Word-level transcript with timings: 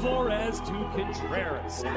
Flores 0.00 0.60
to 0.60 0.72
Contreras. 0.96 1.84
Oh, 1.86 1.90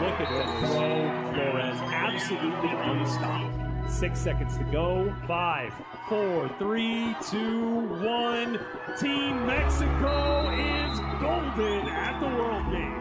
look 0.00 0.20
at 0.20 0.28
the 0.30 0.44
throw. 0.66 1.32
Flores 1.34 1.78
absolutely 1.92 2.70
unstopped. 2.70 3.54
Six 3.90 4.20
seconds 4.20 4.56
to 4.58 4.64
go. 4.64 5.12
Five, 5.26 5.72
four, 6.08 6.48
three, 6.58 7.16
two, 7.28 7.88
one. 8.02 8.58
Team 8.98 9.46
Mexico 9.46 10.50
is 10.54 11.00
golden 11.20 11.88
at 11.88 12.20
the 12.20 12.26
World 12.26 12.72
Game. 12.72 13.00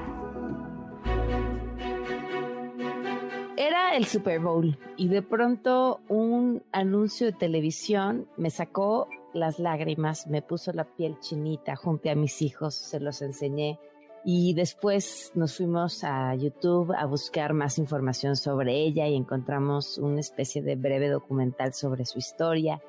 Era 3.58 3.96
el 3.96 4.06
Super 4.06 4.40
Bowl 4.40 4.78
y 4.98 5.10
de 5.10 5.22
pronto 5.22 6.00
un 6.08 6.64
anuncio 6.72 7.28
de 7.28 7.34
televisión 7.34 8.28
me 8.38 8.50
sacó 8.50 9.08
las 9.34 9.60
lágrimas, 9.60 10.28
me 10.28 10.42
puso 10.42 10.72
la 10.72 10.86
piel 10.86 11.20
chinita, 11.20 11.76
junté 11.76 12.10
a 12.10 12.16
mis 12.16 12.42
hijos, 12.42 12.74
se 12.74 13.00
los 13.00 13.22
enseñé 13.22 13.80
y 14.24 14.54
después 14.54 15.32
nos 15.36 15.56
fuimos 15.56 16.04
a 16.04 16.36
YouTube 16.36 16.94
a 16.94 17.06
buscar 17.06 17.54
más 17.54 17.78
información 17.78 18.36
sobre 18.36 18.76
ella 18.76 19.08
y 19.08 19.16
encontramos 19.16 19.98
una 19.98 20.20
especie 20.20 20.62
de 20.62 20.76
breve 20.76 21.10
documental 21.10 21.74
sobre 21.74 22.06
su 22.06 22.20
historia. 22.20 22.82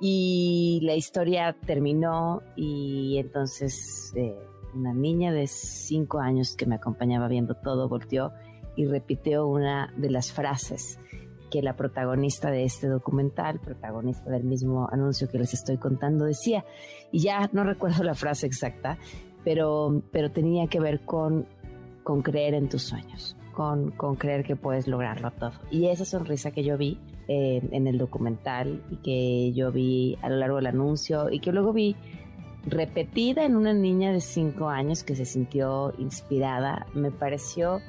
Y 0.00 0.80
la 0.82 0.94
historia 0.94 1.54
terminó 1.66 2.42
y 2.56 3.18
entonces 3.18 4.12
eh, 4.16 4.34
una 4.74 4.94
niña 4.94 5.32
de 5.32 5.46
cinco 5.46 6.20
años 6.20 6.56
que 6.56 6.64
me 6.64 6.76
acompañaba 6.76 7.28
viendo 7.28 7.54
todo 7.54 7.88
volteó 7.88 8.32
y 8.76 8.86
repitió 8.86 9.46
una 9.46 9.92
de 9.98 10.10
las 10.10 10.32
frases 10.32 10.98
que 11.50 11.62
la 11.62 11.76
protagonista 11.76 12.50
de 12.50 12.64
este 12.64 12.86
documental, 12.86 13.60
protagonista 13.60 14.30
del 14.30 14.44
mismo 14.44 14.88
anuncio 14.90 15.28
que 15.28 15.38
les 15.38 15.52
estoy 15.52 15.76
contando, 15.76 16.24
decía. 16.24 16.64
Y 17.10 17.20
ya 17.20 17.50
no 17.52 17.64
recuerdo 17.64 18.04
la 18.04 18.14
frase 18.14 18.46
exacta, 18.46 18.98
pero, 19.44 20.02
pero 20.12 20.30
tenía 20.30 20.66
que 20.66 20.80
ver 20.80 21.00
con, 21.00 21.46
con 22.02 22.22
creer 22.22 22.54
en 22.54 22.68
tus 22.68 22.82
sueños, 22.82 23.36
con, 23.52 23.90
con 23.92 24.16
creer 24.16 24.44
que 24.44 24.56
puedes 24.56 24.86
lograrlo 24.86 25.30
todo. 25.32 25.52
Y 25.70 25.86
esa 25.86 26.04
sonrisa 26.04 26.50
que 26.50 26.64
yo 26.64 26.76
vi 26.76 26.98
eh, 27.28 27.60
en 27.70 27.86
el 27.86 27.98
documental 27.98 28.82
y 28.90 28.96
que 28.96 29.52
yo 29.52 29.70
vi 29.70 30.18
a 30.22 30.28
lo 30.28 30.36
largo 30.36 30.56
del 30.56 30.66
anuncio 30.66 31.30
y 31.30 31.40
que 31.40 31.52
luego 31.52 31.72
vi 31.72 31.96
repetida 32.66 33.44
en 33.44 33.56
una 33.56 33.72
niña 33.72 34.12
de 34.12 34.20
5 34.20 34.68
años 34.68 35.04
que 35.04 35.16
se 35.16 35.24
sintió 35.24 35.94
inspirada, 35.98 36.86
me 36.94 37.10
pareció 37.10 37.80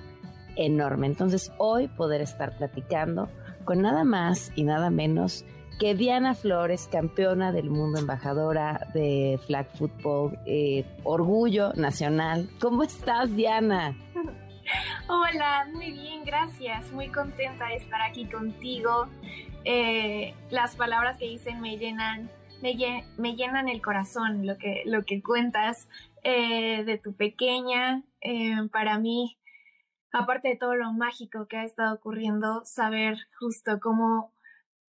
enorme. 0.56 1.08
Entonces 1.08 1.52
hoy 1.58 1.88
poder 1.88 2.22
estar 2.22 2.58
platicando 2.58 3.30
con 3.66 3.82
nada 3.82 4.04
más 4.04 4.52
y 4.56 4.64
nada 4.64 4.90
menos 4.90 5.46
que 5.80 5.96
Diana 5.96 6.36
Flores, 6.36 6.88
campeona 6.92 7.52
del 7.52 7.70
mundo, 7.70 8.00
embajadora 8.00 8.88
de 8.94 9.40
flag 9.46 9.68
football, 9.78 10.38
eh, 10.46 10.86
orgullo 11.04 11.74
nacional. 11.74 12.50
¿Cómo 12.60 12.84
estás, 12.84 13.36
Diana? 13.36 13.96
Hola, 15.08 15.68
muy 15.74 15.92
bien, 15.92 16.24
gracias. 16.24 16.92
Muy 16.92 17.10
contenta 17.10 17.68
de 17.68 17.76
estar 17.78 18.02
aquí 18.02 18.26
contigo. 18.26 19.08
Eh, 19.66 20.34
las 20.50 20.76
palabras 20.76 21.18
que 21.18 21.26
dicen 21.26 21.62
me 21.62 21.78
llenan, 21.78 22.30
me, 22.62 23.36
llenan 23.36 23.68
el 23.68 23.82
corazón, 23.82 24.46
lo 24.46 24.58
que, 24.58 24.84
lo 24.86 25.04
que 25.04 25.22
cuentas 25.22 25.90
eh, 26.24 26.84
de 26.84 26.98
tu 26.98 27.14
pequeña. 27.14 28.04
para 28.72 29.00
mí, 29.00 29.40
aparte 30.14 30.50
de 30.50 30.56
todo 30.56 30.76
lo 30.76 30.94
mágico 30.94 31.48
que 31.48 31.58
ha 31.58 31.64
estado 31.64 31.96
ocurriendo, 31.96 32.64
saber 32.66 33.18
justo 33.40 33.80
cómo 33.80 34.32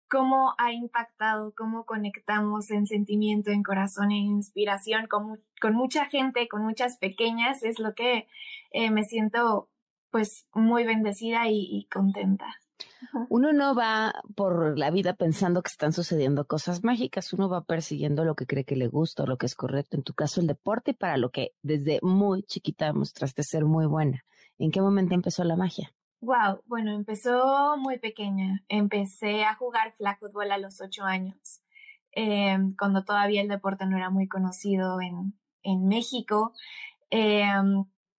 cómo 0.09 0.53
ha 0.58 0.74
impactado, 0.74 1.53
cómo 1.56 1.86
conectamos 1.86 2.72
en 2.72 2.88
sentimiento, 2.88 3.52
en 3.52 3.64
corazón, 3.64 4.12
en 4.12 4.25
inspiración 4.25 5.08
con, 5.08 5.42
con 5.62 5.75
mucha 5.75 6.06
gente, 6.06 6.47
con 6.47 6.64
muchas 6.64 6.97
pequeñas, 6.97 7.64
es 7.64 7.80
lo 7.80 7.94
que 7.94 8.28
eh, 8.72 8.92
me 8.92 9.03
siento 9.03 9.69
pues 10.12 10.48
muy 10.53 10.86
bendecida 10.86 11.48
y, 11.48 11.68
y 11.69 11.86
contenta. 11.86 12.46
Uno 13.30 13.52
no 13.53 13.75
va 13.75 14.14
por 14.36 14.78
la 14.78 14.90
vida 14.90 15.14
pensando 15.14 15.62
que 15.62 15.69
están 15.69 15.92
sucediendo 15.94 16.48
cosas 16.48 16.84
mágicas, 16.84 17.34
uno 17.34 17.50
va 17.50 17.64
persiguiendo 17.64 18.24
lo 18.24 18.36
que 18.36 18.46
cree 18.46 18.64
que 18.64 18.75
le 18.75 18.88
gusta 18.88 19.24
o 19.24 19.28
lo 19.28 19.38
que 19.38 19.46
es 19.46 19.56
correcto, 19.56 19.98
en 19.98 20.03
tu 20.03 20.14
caso 20.14 20.42
el 20.42 20.48
deporte, 20.48 20.94
para 20.94 21.18
lo 21.18 21.30
que 21.30 21.53
desde 21.62 22.00
muy 22.02 22.44
chiquita 22.44 22.94
mostraste 22.94 23.44
ser 23.44 23.66
muy 23.66 23.86
buena. 23.86 24.24
¿En 24.58 24.72
qué 24.72 24.81
momento 24.81 25.14
empezó 25.14 25.44
la 25.44 25.56
magia? 25.56 25.92
Wow, 26.22 26.62
bueno, 26.66 26.91
empezó 26.91 27.78
muy 27.78 27.97
pequeña. 27.97 28.63
Empecé 28.68 29.46
a 29.46 29.56
jugar 29.56 29.94
flag 29.97 30.19
football 30.19 30.52
a 30.52 30.57
los 30.57 30.81
ocho 30.81 31.06
años, 31.06 31.62
eh, 32.13 32.57
cuando 32.78 33.06
todavía 33.06 33.41
el 33.41 33.47
deporte 33.47 33.85
no 33.85 33.96
era 33.96 34.09
muy 34.09 34.28
conocido 34.28 35.00
en, 35.02 35.34
en 35.63 35.88
México. 35.88 36.53
Eh, 37.09 37.46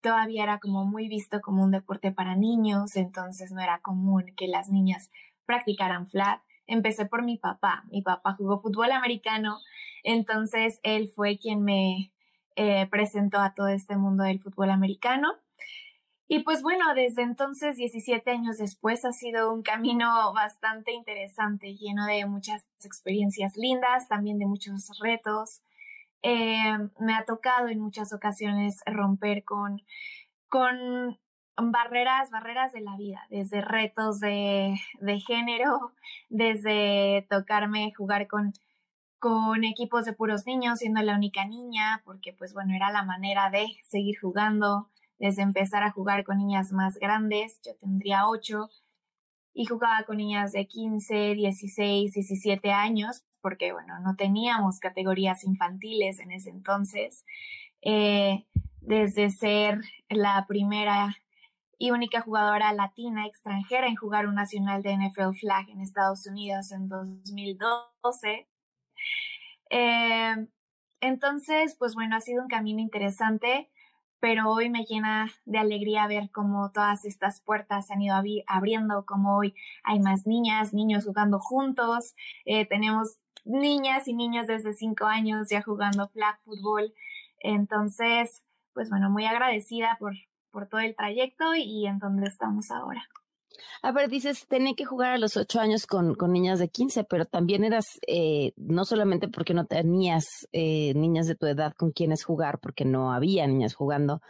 todavía 0.00 0.44
era 0.44 0.58
como 0.60 0.86
muy 0.86 1.08
visto 1.08 1.40
como 1.42 1.62
un 1.62 1.72
deporte 1.72 2.10
para 2.10 2.36
niños, 2.36 2.96
entonces 2.96 3.52
no 3.52 3.60
era 3.60 3.80
común 3.80 4.32
que 4.36 4.48
las 4.48 4.70
niñas 4.70 5.10
practicaran 5.44 6.06
flag. 6.08 6.42
Empecé 6.66 7.04
por 7.04 7.22
mi 7.22 7.36
papá. 7.36 7.84
Mi 7.90 8.00
papá 8.02 8.34
jugó 8.34 8.60
fútbol 8.60 8.92
americano, 8.92 9.58
entonces 10.04 10.80
él 10.84 11.10
fue 11.14 11.38
quien 11.38 11.62
me 11.64 12.12
eh, 12.56 12.86
presentó 12.90 13.40
a 13.40 13.54
todo 13.54 13.68
este 13.68 13.96
mundo 13.96 14.24
del 14.24 14.40
fútbol 14.40 14.70
americano. 14.70 15.28
Y 16.32 16.44
pues 16.44 16.62
bueno, 16.62 16.94
desde 16.94 17.22
entonces, 17.22 17.74
17 17.74 18.30
años 18.30 18.58
después, 18.58 19.04
ha 19.04 19.10
sido 19.10 19.52
un 19.52 19.62
camino 19.64 20.32
bastante 20.32 20.92
interesante, 20.92 21.74
lleno 21.74 22.06
de 22.06 22.24
muchas 22.24 22.68
experiencias 22.84 23.56
lindas, 23.56 24.06
también 24.06 24.38
de 24.38 24.46
muchos 24.46 24.96
retos. 25.02 25.60
Eh, 26.22 26.78
me 27.00 27.14
ha 27.14 27.24
tocado 27.24 27.66
en 27.66 27.80
muchas 27.80 28.12
ocasiones 28.12 28.78
romper 28.86 29.42
con, 29.42 29.82
con 30.48 31.18
barreras, 31.56 32.30
barreras 32.30 32.72
de 32.72 32.82
la 32.82 32.96
vida, 32.96 33.26
desde 33.28 33.60
retos 33.60 34.20
de, 34.20 34.76
de 35.00 35.18
género, 35.18 35.94
desde 36.28 37.26
tocarme 37.28 37.92
jugar 37.96 38.28
con, 38.28 38.52
con 39.18 39.64
equipos 39.64 40.04
de 40.04 40.12
puros 40.12 40.46
niños, 40.46 40.78
siendo 40.78 41.02
la 41.02 41.16
única 41.16 41.44
niña, 41.44 42.02
porque 42.04 42.32
pues 42.32 42.54
bueno, 42.54 42.72
era 42.72 42.92
la 42.92 43.02
manera 43.02 43.50
de 43.50 43.66
seguir 43.82 44.14
jugando 44.20 44.90
desde 45.20 45.42
empezar 45.42 45.82
a 45.82 45.92
jugar 45.92 46.24
con 46.24 46.38
niñas 46.38 46.72
más 46.72 46.96
grandes, 46.96 47.60
yo 47.62 47.76
tendría 47.76 48.26
8, 48.26 48.68
y 49.52 49.66
jugaba 49.66 50.04
con 50.04 50.16
niñas 50.16 50.52
de 50.52 50.66
15, 50.66 51.34
16, 51.34 52.12
17 52.12 52.72
años, 52.72 53.22
porque 53.42 53.72
bueno, 53.72 54.00
no 54.00 54.16
teníamos 54.16 54.80
categorías 54.80 55.44
infantiles 55.44 56.20
en 56.20 56.32
ese 56.32 56.50
entonces. 56.50 57.24
Eh, 57.82 58.46
desde 58.80 59.30
ser 59.30 59.80
la 60.08 60.46
primera 60.48 61.14
y 61.76 61.90
única 61.90 62.22
jugadora 62.22 62.72
latina 62.72 63.26
extranjera 63.26 63.88
en 63.88 63.96
jugar 63.96 64.26
un 64.26 64.34
nacional 64.34 64.82
de 64.82 64.96
NFL 64.96 65.34
Flag 65.38 65.68
en 65.68 65.80
Estados 65.80 66.26
Unidos 66.26 66.72
en 66.72 66.88
2012. 66.88 68.48
Eh, 69.68 70.46
entonces, 71.00 71.76
pues 71.78 71.94
bueno, 71.94 72.16
ha 72.16 72.20
sido 72.20 72.42
un 72.42 72.48
camino 72.48 72.80
interesante 72.80 73.70
pero 74.20 74.50
hoy 74.50 74.70
me 74.70 74.84
llena 74.84 75.32
de 75.44 75.58
alegría 75.58 76.06
ver 76.06 76.30
cómo 76.30 76.70
todas 76.72 77.04
estas 77.04 77.40
puertas 77.40 77.86
se 77.86 77.94
han 77.94 78.02
ido 78.02 78.14
abriendo, 78.46 79.04
como 79.06 79.36
hoy 79.36 79.54
hay 79.82 79.98
más 79.98 80.26
niñas, 80.26 80.74
niños 80.74 81.04
jugando 81.06 81.38
juntos, 81.40 82.14
eh, 82.44 82.66
tenemos 82.66 83.18
niñas 83.44 84.06
y 84.06 84.14
niños 84.14 84.46
desde 84.46 84.74
cinco 84.74 85.06
años 85.06 85.48
ya 85.50 85.62
jugando 85.62 86.08
flag 86.08 86.38
fútbol, 86.44 86.92
entonces, 87.40 88.44
pues 88.74 88.90
bueno, 88.90 89.10
muy 89.10 89.24
agradecida 89.24 89.96
por, 89.98 90.14
por 90.50 90.68
todo 90.68 90.80
el 90.80 90.94
trayecto 90.94 91.54
y 91.54 91.86
en 91.86 91.98
donde 91.98 92.28
estamos 92.28 92.70
ahora. 92.70 93.02
A 93.82 93.92
ver, 93.92 94.08
dices, 94.08 94.46
tenía 94.46 94.74
que 94.74 94.84
jugar 94.84 95.12
a 95.12 95.18
los 95.18 95.36
ocho 95.36 95.60
años 95.60 95.86
con, 95.86 96.14
con 96.14 96.32
niñas 96.32 96.58
de 96.58 96.68
15, 96.68 97.04
pero 97.04 97.24
también 97.24 97.64
eras, 97.64 97.98
eh, 98.06 98.52
no 98.56 98.84
solamente 98.84 99.28
porque 99.28 99.54
no 99.54 99.66
tenías 99.66 100.48
eh, 100.52 100.92
niñas 100.94 101.26
de 101.26 101.34
tu 101.34 101.46
edad 101.46 101.72
con 101.76 101.92
quienes 101.92 102.24
jugar, 102.24 102.58
porque 102.60 102.84
no 102.84 103.12
había 103.12 103.46
niñas 103.46 103.74
jugando, 103.74 104.20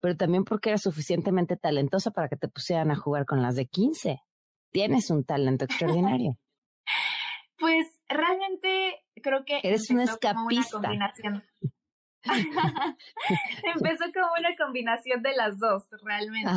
pero 0.00 0.16
también 0.16 0.44
porque 0.44 0.70
eras 0.70 0.82
suficientemente 0.82 1.56
talentosa 1.56 2.10
para 2.10 2.28
que 2.28 2.36
te 2.36 2.48
pusieran 2.48 2.90
a 2.90 2.96
jugar 2.96 3.26
con 3.26 3.42
las 3.42 3.56
de 3.56 3.66
15. 3.66 4.20
Tienes 4.70 5.10
un 5.10 5.24
talento 5.24 5.64
extraordinario. 5.64 6.38
pues 7.58 7.86
realmente 8.08 9.04
creo 9.22 9.44
que... 9.44 9.60
Eres 9.62 9.90
una 9.90 10.04
escapista. 10.04 10.78
Una 10.78 10.88
combinación. 10.88 11.44
Empezó 13.74 14.04
como 14.12 14.32
una 14.38 14.56
combinación 14.58 15.22
de 15.22 15.34
las 15.34 15.58
dos, 15.58 15.88
realmente. 16.02 16.50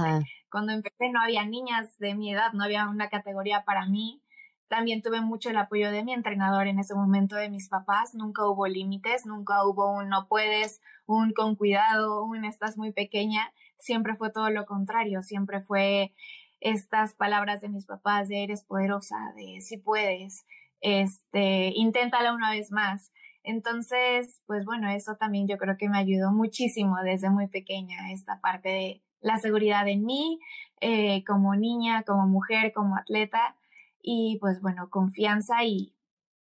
Cuando 0.52 0.74
empecé 0.74 1.10
no 1.10 1.22
había 1.22 1.46
niñas 1.46 1.98
de 2.00 2.16
mi 2.16 2.34
edad, 2.34 2.54
no 2.54 2.64
había 2.64 2.88
una 2.88 3.10
categoría 3.10 3.64
para 3.64 3.86
mí. 3.88 4.22
También 4.68 5.02
tuve 5.02 5.22
mucho 5.22 5.50
el 5.50 5.58
apoyo 5.58 5.92
de 5.92 6.04
mi 6.04 6.14
entrenador 6.14 6.68
en 6.68 6.80
ese 6.80 6.96
momento, 6.96 7.36
de 7.36 7.50
mis 7.50 7.70
papás. 7.70 8.16
Nunca 8.16 8.48
hubo 8.48 8.68
límites, 8.68 9.26
nunca 9.26 9.66
hubo 9.66 9.92
un 9.92 10.10
no 10.10 10.28
puedes, 10.28 10.82
un 11.06 11.32
con 11.32 11.56
cuidado, 11.56 12.24
un 12.24 12.46
estás 12.46 12.78
muy 12.78 12.92
pequeña. 12.92 13.54
Siempre 13.78 14.16
fue 14.16 14.32
todo 14.32 14.50
lo 14.50 14.66
contrario, 14.66 15.22
siempre 15.22 15.62
fue 15.62 16.14
estas 16.60 17.14
palabras 17.14 17.62
de 17.62 17.70
mis 17.70 17.86
papás 17.86 18.30
de 18.30 18.44
eres 18.44 18.64
poderosa, 18.64 19.18
de 19.36 19.60
si 19.60 19.78
puedes, 19.78 20.46
este, 20.80 21.74
inténtala 21.76 22.34
una 22.34 22.52
vez 22.52 22.72
más. 22.72 23.12
Entonces, 23.44 24.42
pues 24.46 24.66
bueno, 24.66 24.90
eso 24.90 25.16
también 25.16 25.48
yo 25.48 25.58
creo 25.58 25.78
que 25.78 25.90
me 25.90 25.98
ayudó 25.98 26.32
muchísimo 26.32 26.96
desde 27.04 27.30
muy 27.30 27.48
pequeña, 27.48 28.12
esta 28.12 28.40
parte 28.40 28.70
de 28.70 29.04
la 29.20 29.38
seguridad 29.38 29.88
en 29.88 30.06
mí, 30.06 30.40
eh, 30.82 31.24
como 31.26 31.56
niña, 31.56 32.04
como 32.04 32.26
mujer, 32.28 32.74
como 32.74 32.96
atleta, 32.98 33.56
y 34.02 34.38
pues 34.40 34.62
bueno, 34.62 34.90
confianza 34.90 35.64
y 35.64 35.94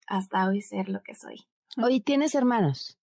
hasta 0.07 0.47
hoy 0.47 0.61
ser 0.61 0.89
lo 0.89 1.01
que 1.01 1.15
soy. 1.15 1.45
Hoy 1.81 2.01
tienes 2.01 2.35
hermanos. 2.35 2.97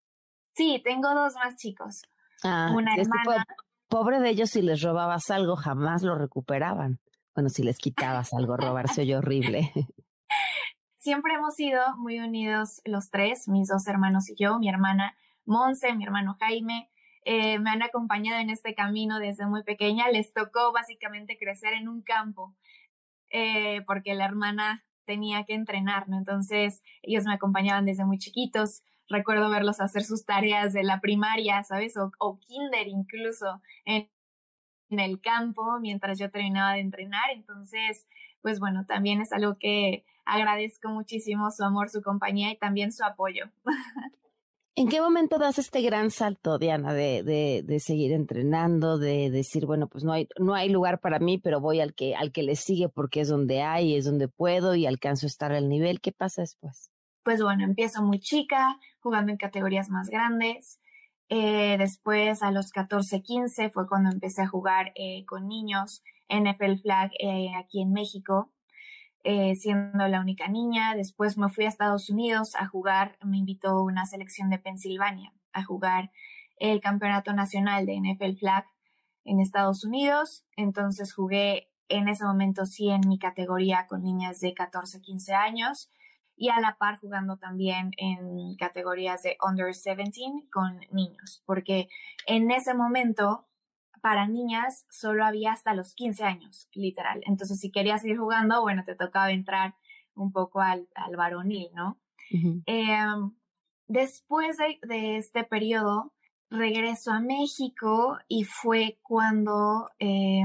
Sí, 0.54 0.80
tengo 0.84 1.14
dos 1.14 1.34
más 1.34 1.56
chicos. 1.56 2.02
Ah, 2.42 2.72
Una 2.74 2.94
hermana. 2.94 3.46
pobre 3.88 4.20
de 4.20 4.30
ellos 4.30 4.50
si 4.50 4.62
les 4.62 4.82
robabas 4.82 5.30
algo, 5.30 5.56
jamás 5.56 6.02
lo 6.02 6.14
recuperaban. 6.14 7.00
Bueno, 7.34 7.48
si 7.48 7.62
les 7.62 7.78
quitabas 7.78 8.32
algo, 8.32 8.56
robarse 8.56 9.02
oye 9.02 9.16
horrible. 9.16 9.72
Siempre 11.00 11.34
hemos 11.34 11.54
sido 11.54 11.80
muy 11.96 12.20
unidos 12.20 12.82
los 12.84 13.10
tres, 13.10 13.48
mis 13.48 13.68
dos 13.68 13.88
hermanos 13.88 14.28
y 14.30 14.36
yo, 14.36 14.58
mi 14.58 14.68
hermana 14.68 15.16
Monse, 15.46 15.94
mi 15.94 16.04
hermano 16.04 16.36
Jaime. 16.38 16.90
Eh, 17.24 17.58
me 17.58 17.70
han 17.70 17.82
acompañado 17.82 18.38
en 18.38 18.50
este 18.50 18.74
camino 18.74 19.18
desde 19.18 19.46
muy 19.46 19.62
pequeña. 19.62 20.08
Les 20.08 20.32
tocó 20.32 20.72
básicamente 20.72 21.38
crecer 21.38 21.72
en 21.72 21.88
un 21.88 22.02
campo 22.02 22.54
eh, 23.30 23.82
porque 23.86 24.14
la 24.14 24.26
hermana 24.26 24.84
tenía 25.06 25.44
que 25.44 25.54
entrenar, 25.54 26.08
¿no? 26.08 26.18
Entonces 26.18 26.82
ellos 27.02 27.24
me 27.24 27.34
acompañaban 27.34 27.86
desde 27.86 28.04
muy 28.04 28.18
chiquitos. 28.18 28.82
Recuerdo 29.08 29.50
verlos 29.50 29.80
hacer 29.80 30.04
sus 30.04 30.24
tareas 30.24 30.72
de 30.72 30.84
la 30.84 31.00
primaria, 31.00 31.64
¿sabes? 31.64 31.96
O, 31.96 32.12
o 32.18 32.38
kinder 32.38 32.88
incluso 32.88 33.60
en, 33.86 34.08
en 34.90 35.00
el 35.00 35.20
campo 35.20 35.78
mientras 35.80 36.18
yo 36.18 36.30
terminaba 36.30 36.74
de 36.74 36.80
entrenar. 36.80 37.30
Entonces, 37.32 38.06
pues 38.42 38.60
bueno, 38.60 38.84
también 38.86 39.20
es 39.20 39.32
algo 39.32 39.56
que 39.58 40.04
agradezco 40.30 40.88
muchísimo 40.88 41.50
su 41.50 41.64
amor, 41.64 41.90
su 41.90 42.02
compañía 42.02 42.50
y 42.52 42.58
también 42.58 42.92
su 42.92 43.04
apoyo. 43.04 43.46
¿En 44.76 44.88
qué 44.88 45.00
momento 45.00 45.38
das 45.38 45.58
este 45.58 45.82
gran 45.82 46.10
salto, 46.10 46.58
Diana, 46.58 46.94
de, 46.94 47.22
de, 47.22 47.62
de, 47.66 47.80
seguir 47.80 48.12
entrenando, 48.12 48.98
de 48.98 49.28
decir, 49.28 49.66
bueno, 49.66 49.88
pues 49.88 50.04
no 50.04 50.12
hay, 50.12 50.28
no 50.38 50.54
hay 50.54 50.68
lugar 50.70 51.00
para 51.00 51.18
mí, 51.18 51.38
pero 51.38 51.60
voy 51.60 51.80
al 51.80 51.92
que, 51.92 52.14
al 52.14 52.32
que 52.32 52.42
le 52.42 52.56
sigue 52.56 52.88
porque 52.88 53.20
es 53.20 53.28
donde 53.28 53.62
hay, 53.62 53.96
es 53.96 54.04
donde 54.04 54.28
puedo 54.28 54.74
y 54.74 54.86
alcanzo 54.86 55.26
a 55.26 55.28
estar 55.28 55.52
al 55.52 55.68
nivel? 55.68 56.00
¿Qué 56.00 56.12
pasa 56.12 56.42
después? 56.42 56.90
Pues 57.24 57.42
bueno, 57.42 57.64
empiezo 57.64 58.02
muy 58.02 58.20
chica, 58.20 58.78
jugando 59.00 59.32
en 59.32 59.38
categorías 59.38 59.90
más 59.90 60.08
grandes. 60.08 60.80
Eh, 61.28 61.76
después, 61.76 62.42
a 62.42 62.50
los 62.50 62.70
14, 62.70 63.22
15, 63.22 63.70
fue 63.70 63.86
cuando 63.86 64.10
empecé 64.10 64.42
a 64.42 64.48
jugar 64.48 64.92
eh, 64.94 65.24
con 65.26 65.46
niños 65.46 66.02
NFL 66.30 66.80
Flag 66.82 67.10
eh, 67.18 67.50
aquí 67.58 67.82
en 67.82 67.92
México. 67.92 68.50
Eh, 69.22 69.54
siendo 69.54 70.08
la 70.08 70.20
única 70.20 70.48
niña. 70.48 70.94
Después 70.94 71.36
me 71.36 71.50
fui 71.50 71.66
a 71.66 71.68
Estados 71.68 72.08
Unidos 72.08 72.54
a 72.56 72.66
jugar, 72.66 73.18
me 73.22 73.36
invitó 73.36 73.82
una 73.82 74.06
selección 74.06 74.48
de 74.48 74.58
Pensilvania 74.58 75.34
a 75.52 75.62
jugar 75.62 76.10
el 76.56 76.80
campeonato 76.80 77.34
nacional 77.34 77.84
de 77.84 77.96
NFL 78.00 78.38
Flag 78.38 78.64
en 79.24 79.40
Estados 79.40 79.84
Unidos. 79.84 80.44
Entonces 80.56 81.12
jugué 81.12 81.68
en 81.88 82.08
ese 82.08 82.24
momento 82.24 82.64
sí 82.64 82.88
en 82.88 83.02
mi 83.06 83.18
categoría 83.18 83.86
con 83.88 84.02
niñas 84.02 84.40
de 84.40 84.54
14, 84.54 85.02
15 85.02 85.34
años 85.34 85.90
y 86.34 86.48
a 86.48 86.58
la 86.58 86.78
par 86.78 86.98
jugando 86.98 87.36
también 87.36 87.90
en 87.98 88.56
categorías 88.56 89.22
de 89.22 89.36
under 89.46 89.66
17 89.66 90.48
con 90.50 90.80
niños, 90.90 91.42
porque 91.44 91.90
en 92.26 92.50
ese 92.50 92.72
momento 92.72 93.49
para 94.00 94.26
niñas 94.26 94.86
solo 94.90 95.24
había 95.24 95.52
hasta 95.52 95.74
los 95.74 95.94
15 95.94 96.24
años, 96.24 96.68
literal. 96.74 97.20
Entonces, 97.26 97.60
si 97.60 97.70
querías 97.70 98.04
ir 98.04 98.18
jugando, 98.18 98.60
bueno, 98.62 98.82
te 98.84 98.94
tocaba 98.94 99.30
entrar 99.30 99.74
un 100.14 100.32
poco 100.32 100.60
al, 100.60 100.88
al 100.94 101.16
varonil, 101.16 101.68
¿no? 101.74 101.98
Em, 102.66 103.32
después 103.88 104.56
de, 104.82 105.16
este 105.16 105.44
periodo, 105.44 106.12
regreso 106.48 107.12
a 107.12 107.20
México 107.20 108.18
y 108.28 108.44
fue 108.44 108.98
cuando 109.02 109.88
eh, 109.98 110.42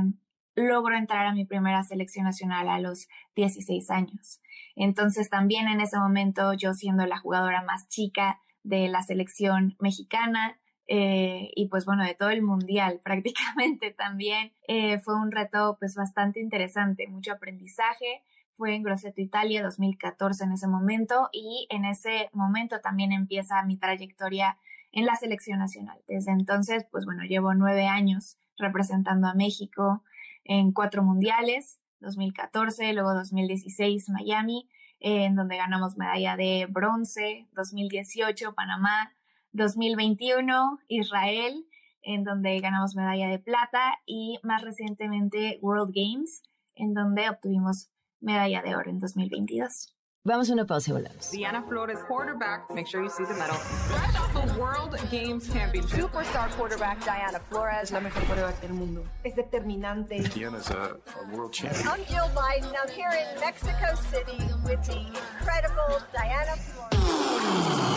logro 0.56 0.96
entrar 0.96 1.26
a 1.26 1.34
mi 1.34 1.46
primera 1.46 1.84
selección 1.84 2.26
nacional 2.26 2.70
a 2.70 2.80
los 2.80 3.08
16 3.36 3.90
años. 3.90 4.40
Entonces, 4.76 5.30
también 5.30 5.68
en 5.68 5.82
ese 5.82 5.98
momento, 5.98 6.54
yo 6.54 6.74
siendo 6.74 7.06
la 7.06 7.18
jugadora 7.18 7.64
más 7.64 7.88
chica 7.88 8.40
de 8.64 8.88
la 8.88 9.04
selección 9.04 9.76
mexicana, 9.80 10.60
eh, 10.88 11.52
y 11.56 11.68
pues 11.68 11.86
bueno, 11.86 12.04
de 12.04 12.14
todo 12.14 12.30
el 12.30 12.42
mundial 12.42 13.02
prácticamente 13.04 13.92
también. 13.92 14.54
Eh, 14.68 15.00
fue 15.00 15.16
un 15.16 15.32
reto 15.32 15.78
pues 15.80 15.96
bastante 15.96 16.40
interesante, 16.40 17.08
mucho 17.08 17.34
aprendizaje. 17.34 18.24
Fue 18.58 18.74
en 18.74 18.84
Grosseto, 18.84 19.22
Italia, 19.22 19.64
2014 19.64 20.46
en 20.46 20.54
ese 20.54 20.68
momento 20.68 21.30
y 21.34 21.68
en 21.70 21.84
ese 21.84 22.30
momento 22.32 22.80
también 22.80 23.12
empieza 23.12 23.62
mi 23.64 23.78
trayectoria 23.78 24.58
en 24.94 25.06
la 25.06 25.16
selección 25.16 25.60
nacional. 25.60 26.00
Desde 26.08 26.32
entonces, 26.32 26.86
pues 26.90 27.04
bueno, 27.04 27.24
llevo 27.24 27.54
nueve 27.54 27.86
años 27.88 28.38
representando 28.58 29.28
a 29.28 29.34
México 29.34 30.04
en 30.46 30.72
cuatro 30.72 31.04
mundiales, 31.04 31.82
2014, 32.00 32.94
luego 32.94 33.14
2016 33.14 34.10
Miami, 34.10 34.70
en 35.02 35.36
donde 35.36 35.58
ganamos 35.58 35.98
medalla 35.98 36.38
de 36.38 36.68
bronce, 36.70 37.48
2018 37.52 38.54
Panamá, 38.54 39.12
2021 39.56 40.80
Israel, 40.88 41.66
en 42.02 42.24
donde 42.24 42.60
ganamos 42.60 42.96
medalla 42.96 43.30
de 43.30 43.40
plata, 43.40 43.98
y 44.06 44.40
más 44.44 44.62
recientemente 44.62 45.60
World 45.62 45.94
Games, 45.94 46.44
en 46.76 46.94
donde 46.94 47.30
obtuvimos 47.30 47.90
medalla 48.20 48.62
de 48.62 48.76
oro 48.76 48.90
en 48.90 49.00
2022. 49.00 49.96
Vamos 50.28 50.50
a 50.50 50.54
una 50.54 50.66
pausa 50.66 50.90
y 50.90 50.94
volvemos. 50.94 51.30
Diana 51.30 51.62
Flores, 51.62 52.00
quarterback. 52.08 52.68
Make 52.72 52.88
sure 52.88 53.04
you 53.04 53.12
see 53.12 53.26
the 53.26 53.36
medal. 53.36 53.56
Fresh 53.56 54.16
off 54.16 54.34
the 54.34 54.60
World 54.60 54.98
Games 55.12 55.48
Championship. 55.54 56.00
Superstar 56.00 56.50
quarterback 56.58 57.00
Diana 57.06 57.40
Flores. 57.48 57.92
La 57.92 58.00
mejor 58.00 58.24
quarterback 58.24 58.60
del 58.60 58.74
mundo. 58.74 59.04
Es 59.24 59.36
determinante. 59.36 60.24
Diana's 60.34 60.72
a, 60.72 60.98
a 60.98 61.32
world 61.32 61.54
champion. 61.54 61.88
I'm 61.88 62.04
Jill 62.06 62.28
Biden. 62.34 62.74
I'm 62.74 62.90
here 62.90 63.12
in 63.12 63.40
Mexico 63.40 63.94
City 64.10 64.44
with 64.66 64.84
the 64.88 64.98
incredible 64.98 66.02
Diana 66.12 66.56
Flores. 66.58 67.95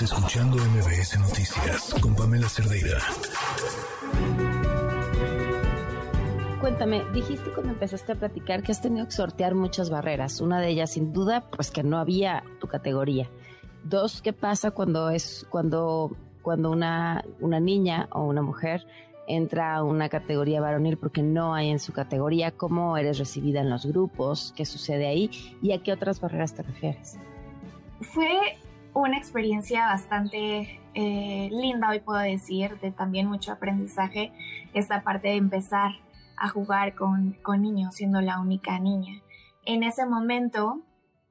Estás 0.00 0.16
escuchando 0.16 0.56
MBS 0.56 1.18
Noticias 1.18 1.94
con 2.00 2.16
Pamela 2.16 2.48
Cerdeira. 2.48 3.00
Cuéntame, 6.58 7.04
dijiste 7.12 7.52
cuando 7.52 7.74
empezaste 7.74 8.12
a 8.12 8.14
platicar 8.14 8.62
que 8.62 8.72
has 8.72 8.80
tenido 8.80 9.04
que 9.04 9.12
sortear 9.12 9.54
muchas 9.54 9.90
barreras. 9.90 10.40
Una 10.40 10.58
de 10.58 10.70
ellas, 10.70 10.92
sin 10.92 11.12
duda, 11.12 11.42
pues 11.50 11.70
que 11.70 11.82
no 11.82 11.98
había 11.98 12.44
tu 12.60 12.66
categoría. 12.66 13.28
Dos, 13.84 14.22
¿qué 14.22 14.32
pasa 14.32 14.70
cuando 14.70 15.10
es 15.10 15.46
cuando 15.50 16.16
cuando 16.40 16.70
una 16.70 17.22
una 17.38 17.60
niña 17.60 18.08
o 18.12 18.22
una 18.22 18.40
mujer 18.40 18.86
entra 19.28 19.74
a 19.74 19.82
una 19.82 20.08
categoría 20.08 20.62
varonil 20.62 20.96
porque 20.96 21.22
no 21.22 21.54
hay 21.54 21.68
en 21.68 21.78
su 21.78 21.92
categoría? 21.92 22.52
¿Cómo 22.52 22.96
eres 22.96 23.18
recibida 23.18 23.60
en 23.60 23.68
los 23.68 23.84
grupos? 23.84 24.54
¿Qué 24.56 24.64
sucede 24.64 25.06
ahí? 25.08 25.30
¿Y 25.60 25.72
a 25.72 25.82
qué 25.82 25.92
otras 25.92 26.22
barreras 26.22 26.54
te 26.54 26.62
refieres? 26.62 27.18
Fue 28.00 28.56
una 28.94 29.16
experiencia 29.18 29.86
bastante 29.86 30.80
eh, 30.94 31.48
linda, 31.52 31.90
hoy 31.90 32.00
puedo 32.00 32.18
decir, 32.18 32.78
de 32.80 32.90
también 32.90 33.26
mucho 33.26 33.52
aprendizaje, 33.52 34.32
esta 34.74 35.02
parte 35.02 35.28
de 35.28 35.36
empezar 35.36 35.92
a 36.36 36.48
jugar 36.48 36.94
con, 36.94 37.36
niños, 37.60 37.94
siendo 37.94 38.20
la 38.20 38.40
única 38.40 38.78
niña. 38.78 39.22
En 39.64 39.82
ese 39.82 40.06
momento 40.06 40.80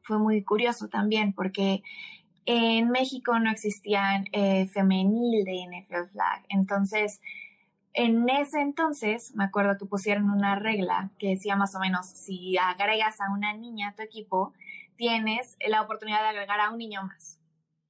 fue 0.02 0.20
muy 0.20 0.44
curioso 0.44 0.88
también 0.88 1.34
porque 1.34 1.84
en 2.46 2.90
México 2.90 3.38
no 3.40 3.52
existían 3.52 4.26
eh, 4.32 4.68
femenil 4.68 5.44
de 5.46 5.66
NFL 5.68 6.12
Flag. 6.12 6.46
Entonces, 6.50 7.22
En 7.94 8.30
ese 8.30 8.62
entonces, 8.62 9.36
me 9.36 9.44
acuerdo 9.46 9.78
que 9.78 9.86
pusieron 9.86 10.30
una 10.30 10.56
regla 10.56 11.10
que 11.18 11.30
decía 11.30 11.56
más 11.56 11.76
o 11.76 11.80
menos, 11.80 12.06
si 12.08 12.56
agregas 12.58 13.20
a 13.20 13.32
una 13.32 13.54
niña 13.54 13.90
a 13.90 13.96
tu 13.96 14.04
equipo, 14.04 14.54
tienes 14.96 15.58
la 15.68 15.82
oportunidad 15.82 16.22
de 16.22 16.30
agregar 16.30 16.60
a 16.60 16.70
un 16.70 16.78
niño 16.78 17.04
más. 17.04 17.39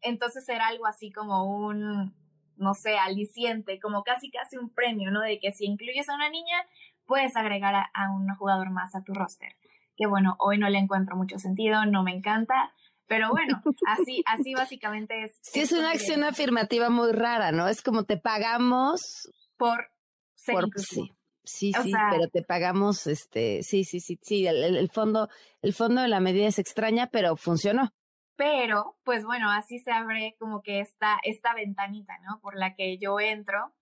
Entonces 0.02 0.48
era 0.50 0.68
algo 0.68 0.86
así 0.88 1.12
como 1.12 1.46
un, 1.46 2.14
no 2.58 2.74
sé, 2.74 2.98
aliciente, 2.98 3.80
como 3.80 4.04
casi 4.04 4.32
casi 4.32 4.58
un 4.58 4.70
premio, 4.70 5.12
¿no? 5.12 5.22
De 5.22 5.40
que 5.40 5.52
si 5.52 5.66
incluyes 5.66 6.10
a 6.10 6.16
una 6.16 6.30
niña, 6.30 6.58
puedes 7.06 7.36
agregar 7.36 7.76
a, 7.76 7.90
a 7.94 8.12
un 8.12 8.28
jugador 8.36 8.70
más 8.70 8.96
a 8.96 9.04
tu 9.04 9.14
roster. 9.14 9.56
Que 9.98 10.08
bueno, 10.08 10.36
hoy 10.40 10.58
no 10.58 10.70
le 10.70 10.78
encuentro 10.78 11.16
mucho 11.16 11.38
sentido, 11.40 11.86
no 11.86 12.04
me 12.04 12.12
encanta, 12.12 12.72
pero 13.08 13.32
bueno, 13.32 13.62
así, 13.86 14.24
así 14.26 14.54
básicamente 14.54 15.24
es. 15.24 15.38
Sí, 15.42 15.60
es 15.62 15.72
una 15.72 15.92
acción 15.92 16.24
afirmativa 16.24 16.90
muy 16.90 17.12
rara, 17.12 17.52
¿no? 17.52 17.68
Es 17.68 17.82
como 17.82 18.04
te 18.04 18.18
pagamos 18.18 19.30
por 19.58 19.90
ser 20.36 20.54
por, 20.54 20.66
inclusivo. 20.66 21.06
Sí, 21.44 21.74
sí, 21.74 21.84
sí, 21.84 21.92
sea- 21.92 22.08
pero 22.12 22.30
te 22.30 22.44
pagamos, 22.44 23.08
este, 23.08 23.64
sí, 23.64 23.84
sí, 23.84 24.00
sí, 24.00 24.20
sí, 24.22 24.46
el 24.46 24.90
fondo, 24.92 25.28
el 25.62 25.74
fondo 25.74 26.02
de 26.02 26.08
la 26.08 26.20
medida 26.20 26.48
es 26.48 26.60
extraña, 26.60 27.08
pero 27.08 27.36
funcionó. 27.36 27.92
Pero, 28.40 28.96
pues 29.04 29.26
bueno, 29.26 29.52
así 29.52 29.80
se 29.80 29.92
abre 29.92 30.38
como 30.40 30.62
que 30.62 30.80
esta, 30.80 31.20
esta 31.24 31.54
ventanita, 31.54 32.18
¿no? 32.20 32.40
Por 32.40 32.56
la 32.56 32.74
que 32.74 32.98
yo 32.98 33.20
entro. 33.20 33.74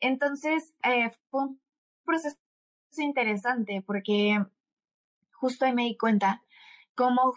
Entonces, 0.00 0.72
eh, 0.82 1.10
fue 1.30 1.42
un 1.42 1.60
proceso 2.06 2.38
interesante 2.96 3.82
porque 3.86 4.42
justo 5.32 5.66
ahí 5.66 5.74
me 5.74 5.84
di 5.84 5.98
cuenta 5.98 6.42
cómo 6.94 7.34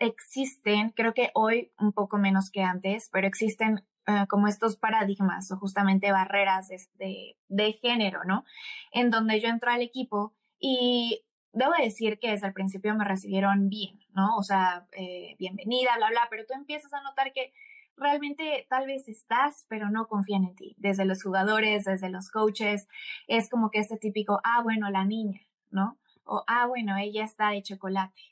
existen, 0.00 0.92
creo 0.92 1.12
que 1.12 1.30
hoy 1.34 1.74
un 1.78 1.92
poco 1.92 2.16
menos 2.16 2.50
que 2.50 2.62
antes, 2.62 3.10
pero 3.12 3.26
existen 3.26 3.84
eh, 4.06 4.24
como 4.26 4.48
estos 4.48 4.78
paradigmas 4.78 5.52
o 5.52 5.58
justamente 5.58 6.10
barreras 6.10 6.68
de, 6.68 6.80
de, 6.94 7.36
de 7.48 7.72
género, 7.74 8.24
¿no? 8.24 8.46
En 8.92 9.10
donde 9.10 9.42
yo 9.42 9.48
entro 9.48 9.70
al 9.70 9.82
equipo 9.82 10.32
y 10.58 11.23
debo 11.54 11.72
decir 11.78 12.18
que 12.18 12.30
desde 12.30 12.48
el 12.48 12.52
principio 12.52 12.94
me 12.94 13.04
recibieron 13.04 13.68
bien, 13.68 14.00
¿no? 14.14 14.36
O 14.36 14.42
sea, 14.42 14.86
eh, 14.92 15.36
bienvenida, 15.38 15.96
bla, 15.96 16.08
bla, 16.10 16.26
pero 16.28 16.44
tú 16.46 16.54
empiezas 16.54 16.92
a 16.92 17.02
notar 17.02 17.32
que 17.32 17.52
realmente 17.96 18.66
tal 18.68 18.86
vez 18.86 19.08
estás, 19.08 19.64
pero 19.68 19.88
no 19.88 20.08
confían 20.08 20.44
en 20.44 20.56
ti. 20.56 20.74
Desde 20.78 21.04
los 21.04 21.22
jugadores, 21.22 21.84
desde 21.84 22.10
los 22.10 22.30
coaches, 22.30 22.88
es 23.28 23.48
como 23.48 23.70
que 23.70 23.78
este 23.78 23.96
típico, 23.96 24.40
ah, 24.44 24.62
bueno, 24.62 24.90
la 24.90 25.04
niña, 25.04 25.40
¿no? 25.70 25.98
O, 26.24 26.42
ah, 26.46 26.66
bueno, 26.66 26.96
ella 26.96 27.24
está 27.24 27.50
de 27.50 27.62
chocolate. 27.62 28.20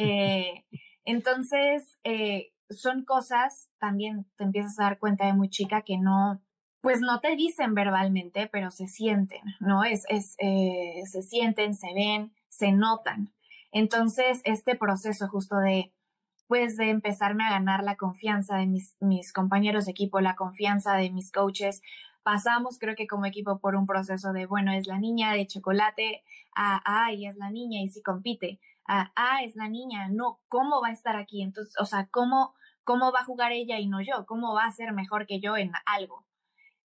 Eh, 0.00 0.64
entonces, 1.04 1.98
eh, 2.04 2.52
son 2.70 3.04
cosas, 3.04 3.68
también 3.80 4.26
te 4.36 4.44
empiezas 4.44 4.78
a 4.78 4.84
dar 4.84 5.00
cuenta 5.00 5.26
de 5.26 5.32
muy 5.32 5.50
chica 5.50 5.82
que 5.82 5.98
no, 5.98 6.40
pues 6.80 7.00
no 7.00 7.18
te 7.18 7.34
dicen 7.34 7.74
verbalmente, 7.74 8.46
pero 8.46 8.70
se 8.70 8.86
sienten, 8.86 9.42
¿no? 9.58 9.82
Es, 9.82 10.04
es, 10.08 10.36
eh, 10.38 11.02
se 11.10 11.22
sienten, 11.22 11.74
se 11.74 11.92
ven, 11.94 12.32
se 12.48 12.72
notan. 12.72 13.32
Entonces, 13.72 14.40
este 14.44 14.74
proceso 14.76 15.28
justo 15.28 15.56
de, 15.56 15.92
pues 16.46 16.76
de 16.76 16.90
empezarme 16.90 17.44
a 17.44 17.50
ganar 17.50 17.84
la 17.84 17.96
confianza 17.96 18.56
de 18.56 18.66
mis, 18.66 19.32
compañeros 19.32 19.84
de 19.84 19.92
equipo, 19.92 20.20
la 20.20 20.36
confianza 20.36 20.94
de 20.94 21.10
mis 21.10 21.30
coaches, 21.30 21.82
pasamos 22.22 22.78
creo 22.78 22.94
que 22.96 23.06
como 23.06 23.26
equipo 23.26 23.58
por 23.58 23.76
un 23.76 23.86
proceso 23.86 24.32
de, 24.32 24.46
bueno, 24.46 24.72
es 24.72 24.86
la 24.86 24.98
niña 24.98 25.32
de 25.32 25.46
chocolate, 25.46 26.24
a, 26.54 26.80
ay, 26.84 27.26
es 27.26 27.36
la 27.36 27.50
niña 27.50 27.80
y 27.82 27.88
si 27.88 28.02
compite, 28.02 28.60
a, 28.86 29.12
ah, 29.16 29.42
es 29.44 29.54
la 29.56 29.68
niña, 29.68 30.08
no, 30.08 30.40
¿cómo 30.48 30.80
va 30.80 30.88
a 30.88 30.92
estar 30.92 31.16
aquí? 31.16 31.42
Entonces, 31.42 31.74
o 31.78 31.84
sea, 31.84 32.08
¿cómo, 32.10 32.54
cómo 32.84 33.12
va 33.12 33.20
a 33.20 33.24
jugar 33.24 33.52
ella 33.52 33.78
y 33.78 33.86
no 33.86 34.00
yo? 34.00 34.24
¿Cómo 34.26 34.54
va 34.54 34.64
a 34.64 34.72
ser 34.72 34.92
mejor 34.92 35.26
que 35.26 35.40
yo 35.40 35.56
en 35.56 35.72
algo? 35.84 36.24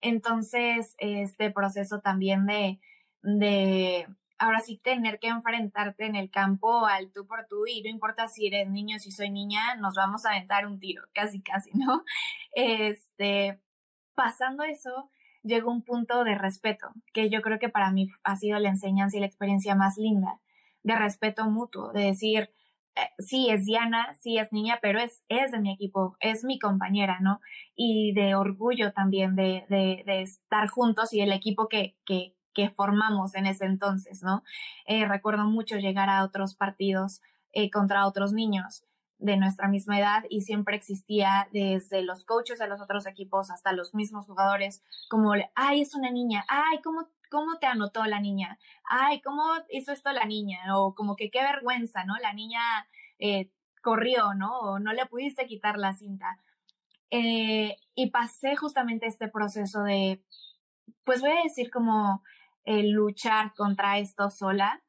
Entonces, 0.00 0.94
este 0.98 1.50
proceso 1.50 2.00
también 2.00 2.44
de, 2.46 2.80
ahora 4.38 4.60
sí, 4.60 4.78
tener 4.78 5.18
que 5.18 5.28
enfrentarte 5.28 6.06
en 6.06 6.16
el 6.16 6.30
campo 6.30 6.86
al 6.86 7.12
tú 7.12 7.26
por 7.26 7.46
tú 7.48 7.66
y 7.66 7.82
no 7.82 7.88
importa 7.88 8.28
si 8.28 8.46
eres 8.46 8.68
niño, 8.68 8.98
si 8.98 9.10
soy 9.10 9.30
niña, 9.30 9.76
nos 9.76 9.94
vamos 9.94 10.24
a 10.24 10.30
aventar 10.30 10.66
un 10.66 10.78
tiro, 10.78 11.02
casi, 11.14 11.42
casi, 11.42 11.70
¿no? 11.74 12.04
Este, 12.54 13.60
pasando 14.14 14.64
eso, 14.64 15.10
llegó 15.42 15.70
un 15.70 15.82
punto 15.82 16.24
de 16.24 16.36
respeto, 16.36 16.88
que 17.12 17.30
yo 17.30 17.42
creo 17.42 17.58
que 17.58 17.68
para 17.68 17.90
mí 17.90 18.08
ha 18.24 18.36
sido 18.36 18.58
la 18.58 18.70
enseñanza 18.70 19.16
y 19.16 19.20
la 19.20 19.26
experiencia 19.26 19.74
más 19.74 19.96
linda, 19.98 20.40
de 20.82 20.96
respeto 20.96 21.48
mutuo, 21.50 21.92
de 21.92 22.04
decir, 22.04 22.50
eh, 22.96 23.10
sí 23.18 23.50
es 23.50 23.64
Diana, 23.64 24.14
sí 24.20 24.38
es 24.38 24.52
niña, 24.52 24.78
pero 24.80 25.00
es, 25.00 25.24
es 25.28 25.50
de 25.52 25.60
mi 25.60 25.72
equipo, 25.72 26.16
es 26.20 26.44
mi 26.44 26.58
compañera, 26.58 27.18
¿no? 27.20 27.40
Y 27.74 28.12
de 28.14 28.34
orgullo 28.34 28.92
también 28.92 29.34
de, 29.34 29.64
de, 29.68 30.02
de 30.06 30.22
estar 30.22 30.68
juntos 30.68 31.12
y 31.12 31.20
el 31.20 31.32
equipo 31.32 31.68
que, 31.68 31.96
que, 32.04 32.34
que 32.54 32.70
formamos 32.70 33.34
en 33.34 33.46
ese 33.46 33.66
entonces, 33.66 34.22
¿no? 34.22 34.42
Eh, 34.86 35.06
recuerdo 35.06 35.44
mucho 35.44 35.76
llegar 35.76 36.08
a 36.08 36.24
otros 36.24 36.54
partidos 36.54 37.20
eh, 37.52 37.70
contra 37.70 38.06
otros 38.06 38.32
niños 38.32 38.84
de 39.18 39.36
nuestra 39.36 39.68
misma 39.68 39.98
edad 39.98 40.24
y 40.28 40.42
siempre 40.42 40.76
existía 40.76 41.48
desde 41.52 42.02
los 42.02 42.24
coaches 42.24 42.58
de 42.58 42.68
los 42.68 42.80
otros 42.80 43.06
equipos 43.06 43.50
hasta 43.50 43.72
los 43.72 43.94
mismos 43.94 44.26
jugadores 44.26 44.82
como, 45.08 45.32
ay, 45.54 45.80
es 45.80 45.94
una 45.94 46.10
niña, 46.10 46.44
ay, 46.48 46.80
¿cómo, 46.82 47.08
cómo 47.30 47.58
te 47.58 47.66
anotó 47.66 48.04
la 48.04 48.20
niña? 48.20 48.58
Ay, 48.84 49.20
¿cómo 49.22 49.44
hizo 49.70 49.92
esto 49.92 50.12
la 50.12 50.26
niña? 50.26 50.76
O 50.76 50.94
como 50.94 51.16
que 51.16 51.30
qué 51.30 51.42
vergüenza, 51.42 52.04
¿no? 52.04 52.16
La 52.18 52.32
niña 52.32 52.60
eh, 53.18 53.50
corrió, 53.82 54.34
¿no? 54.34 54.58
O 54.60 54.78
no 54.78 54.92
le 54.92 55.06
pudiste 55.06 55.46
quitar 55.46 55.78
la 55.78 55.94
cinta. 55.94 56.38
Eh, 57.10 57.76
y 57.94 58.10
pasé 58.10 58.56
justamente 58.56 59.06
este 59.06 59.28
proceso 59.28 59.82
de, 59.84 60.22
pues 61.04 61.20
voy 61.20 61.30
a 61.30 61.42
decir 61.44 61.70
como 61.70 62.22
eh, 62.64 62.82
luchar 62.84 63.54
contra 63.54 63.98
esto 63.98 64.30
sola, 64.30 64.82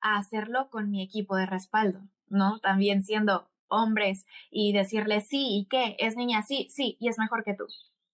a 0.00 0.18
hacerlo 0.18 0.68
con 0.70 0.90
mi 0.90 1.02
equipo 1.02 1.36
de 1.36 1.46
respaldo, 1.46 2.00
¿no? 2.28 2.60
También 2.60 3.02
siendo 3.02 3.48
hombres 3.68 4.26
y 4.50 4.72
decirle 4.72 5.20
sí, 5.20 5.48
¿y 5.50 5.66
qué? 5.66 5.96
¿Es 5.98 6.16
niña? 6.16 6.42
Sí, 6.42 6.68
sí, 6.70 6.96
y 7.00 7.08
es 7.08 7.18
mejor 7.18 7.44
que 7.44 7.54
tú. 7.54 7.66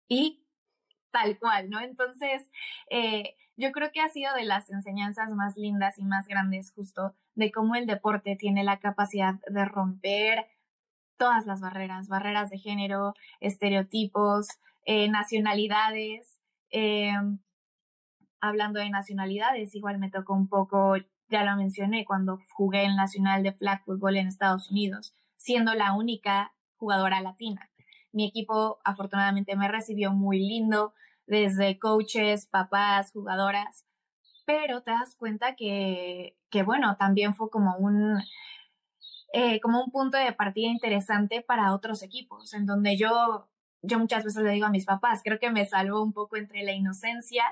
Y 0.08 0.44
tal 1.10 1.38
cual, 1.38 1.70
¿no? 1.70 1.80
Entonces, 1.80 2.48
eh, 2.90 3.36
yo 3.56 3.72
creo 3.72 3.90
que 3.92 4.00
ha 4.00 4.08
sido 4.08 4.32
de 4.34 4.44
las 4.44 4.70
enseñanzas 4.70 5.30
más 5.32 5.56
lindas 5.56 5.98
y 5.98 6.04
más 6.04 6.26
grandes 6.26 6.72
justo 6.72 7.14
de 7.34 7.50
cómo 7.52 7.74
el 7.74 7.86
deporte 7.86 8.36
tiene 8.36 8.64
la 8.64 8.78
capacidad 8.78 9.34
de 9.48 9.64
romper 9.64 10.46
todas 11.16 11.44
las 11.46 11.60
barreras, 11.60 12.08
barreras 12.08 12.50
de 12.50 12.58
género, 12.58 13.14
estereotipos, 13.40 14.48
eh, 14.86 15.08
nacionalidades. 15.08 16.38
Eh, 16.70 17.12
hablando 18.40 18.80
de 18.80 18.90
nacionalidades, 18.90 19.74
igual 19.74 19.98
me 19.98 20.10
tocó 20.10 20.34
un 20.34 20.48
poco, 20.48 20.94
ya 21.28 21.44
lo 21.44 21.56
mencioné, 21.56 22.04
cuando 22.04 22.38
jugué 22.52 22.84
el 22.84 22.96
Nacional 22.96 23.42
de 23.42 23.52
Flag 23.52 23.84
Football 23.84 24.16
en 24.16 24.28
Estados 24.28 24.70
Unidos, 24.70 25.14
siendo 25.36 25.74
la 25.74 25.92
única 25.92 26.52
jugadora 26.76 27.20
latina. 27.20 27.70
Mi 28.12 28.26
equipo 28.26 28.78
afortunadamente 28.84 29.56
me 29.56 29.68
recibió 29.68 30.12
muy 30.12 30.38
lindo, 30.38 30.94
desde 31.30 31.78
coaches, 31.78 32.46
papás, 32.46 33.12
jugadoras, 33.12 33.86
pero 34.44 34.82
te 34.82 34.90
das 34.90 35.14
cuenta 35.14 35.54
que, 35.54 36.36
que 36.50 36.64
bueno, 36.64 36.96
también 36.96 37.36
fue 37.36 37.50
como 37.50 37.76
un, 37.76 38.20
eh, 39.32 39.60
como 39.60 39.80
un 39.84 39.92
punto 39.92 40.18
de 40.18 40.32
partida 40.32 40.68
interesante 40.68 41.40
para 41.40 41.72
otros 41.72 42.02
equipos, 42.02 42.52
en 42.52 42.66
donde 42.66 42.96
yo, 42.96 43.48
yo 43.80 44.00
muchas 44.00 44.24
veces 44.24 44.42
le 44.42 44.50
digo 44.50 44.66
a 44.66 44.70
mis 44.70 44.86
papás, 44.86 45.20
creo 45.22 45.38
que 45.38 45.50
me 45.50 45.66
salvó 45.66 46.02
un 46.02 46.12
poco 46.12 46.36
entre 46.36 46.64
la 46.64 46.72
inocencia 46.72 47.44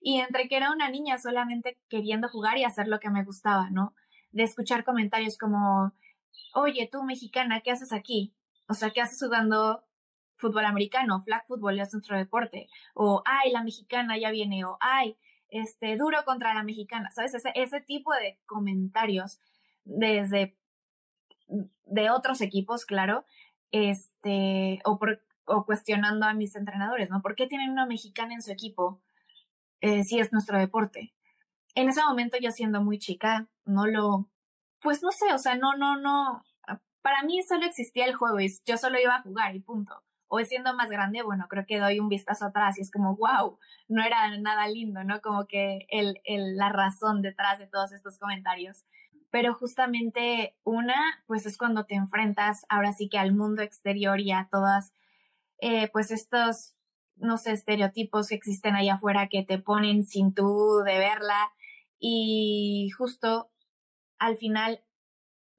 y 0.00 0.20
entre 0.20 0.48
que 0.48 0.56
era 0.56 0.72
una 0.72 0.90
niña 0.90 1.18
solamente 1.18 1.78
queriendo 1.88 2.28
jugar 2.28 2.58
y 2.58 2.64
hacer 2.64 2.88
lo 2.88 3.00
que 3.00 3.10
me 3.10 3.24
gustaba, 3.24 3.70
¿no? 3.70 3.94
De 4.30 4.42
escuchar 4.42 4.84
comentarios 4.84 5.38
como, 5.38 5.92
oye, 6.54 6.88
tú 6.90 7.02
mexicana, 7.02 7.60
¿qué 7.60 7.70
haces 7.70 7.92
aquí? 7.92 8.34
O 8.68 8.74
sea, 8.74 8.90
¿qué 8.90 9.00
haces 9.00 9.18
jugando 9.20 9.84
fútbol 10.36 10.64
americano? 10.66 11.22
Flag 11.22 11.46
football 11.46 11.80
es 11.80 11.92
nuestro 11.92 12.16
deporte. 12.16 12.68
O, 12.94 13.22
ay, 13.24 13.50
la 13.50 13.62
mexicana 13.62 14.18
ya 14.18 14.30
viene. 14.30 14.64
O, 14.64 14.76
ay, 14.80 15.16
este, 15.48 15.96
duro 15.96 16.18
contra 16.24 16.54
la 16.54 16.62
mexicana. 16.62 17.10
¿Sabes? 17.10 17.34
Ese, 17.34 17.52
ese 17.54 17.80
tipo 17.80 18.12
de 18.12 18.38
comentarios 18.46 19.40
desde 19.84 20.56
de 21.86 22.10
otros 22.10 22.42
equipos, 22.42 22.84
claro, 22.84 23.24
este, 23.70 24.80
o, 24.84 24.98
por, 24.98 25.22
o 25.46 25.64
cuestionando 25.64 26.26
a 26.26 26.34
mis 26.34 26.54
entrenadores, 26.56 27.08
¿no? 27.08 27.22
¿Por 27.22 27.34
qué 27.34 27.46
tienen 27.46 27.70
una 27.70 27.86
mexicana 27.86 28.34
en 28.34 28.42
su 28.42 28.52
equipo 28.52 29.00
eh, 29.80 30.02
es 30.10 30.32
nuestro 30.32 30.58
deporte? 30.58 31.14
En 31.74 31.88
ese 31.88 32.02
momento 32.02 32.36
yo 32.40 32.50
siendo 32.50 32.82
muy 32.82 32.98
chica, 32.98 33.48
no 33.64 33.86
lo, 33.86 34.28
pues 34.80 35.02
no 35.02 35.10
sé, 35.10 35.32
o 35.32 35.38
sea, 35.38 35.56
no, 35.56 35.76
no, 35.76 35.96
no, 35.96 36.42
para 37.02 37.22
mí 37.22 37.42
solo 37.42 37.64
existía 37.64 38.04
el 38.04 38.14
juego 38.14 38.40
y 38.40 38.52
yo 38.66 38.76
solo 38.76 39.00
iba 39.00 39.16
a 39.16 39.22
jugar 39.22 39.54
y 39.54 39.60
punto. 39.60 40.02
Hoy 40.26 40.44
siendo 40.44 40.74
más 40.74 40.90
grande, 40.90 41.22
bueno, 41.22 41.46
creo 41.48 41.64
que 41.66 41.78
doy 41.78 42.00
un 42.00 42.10
vistazo 42.10 42.46
atrás 42.46 42.76
y 42.76 42.82
es 42.82 42.90
como, 42.90 43.16
wow, 43.16 43.58
no 43.88 44.04
era 44.04 44.36
nada 44.36 44.68
lindo, 44.68 45.02
¿no? 45.04 45.22
Como 45.22 45.46
que 45.46 45.86
el, 45.88 46.20
el, 46.24 46.56
la 46.56 46.68
razón 46.68 47.22
detrás 47.22 47.58
de 47.58 47.66
todos 47.66 47.92
estos 47.92 48.18
comentarios. 48.18 48.84
Pero 49.30 49.54
justamente 49.54 50.54
una, 50.64 51.22
pues 51.26 51.46
es 51.46 51.56
cuando 51.56 51.86
te 51.86 51.94
enfrentas 51.94 52.66
ahora 52.68 52.92
sí 52.92 53.08
que 53.08 53.18
al 53.18 53.34
mundo 53.34 53.62
exterior 53.62 54.20
y 54.20 54.32
a 54.32 54.48
todas, 54.50 54.92
eh, 55.60 55.88
pues 55.88 56.10
estos 56.10 56.77
no 57.20 57.38
sé, 57.38 57.52
estereotipos 57.52 58.28
que 58.28 58.34
existen 58.34 58.74
allá 58.74 58.94
afuera 58.94 59.28
que 59.28 59.42
te 59.42 59.58
ponen 59.58 60.04
sin 60.04 60.34
tú 60.34 60.82
de 60.84 60.98
verla 60.98 61.52
y 61.98 62.90
justo 62.96 63.50
al 64.18 64.36
final, 64.36 64.82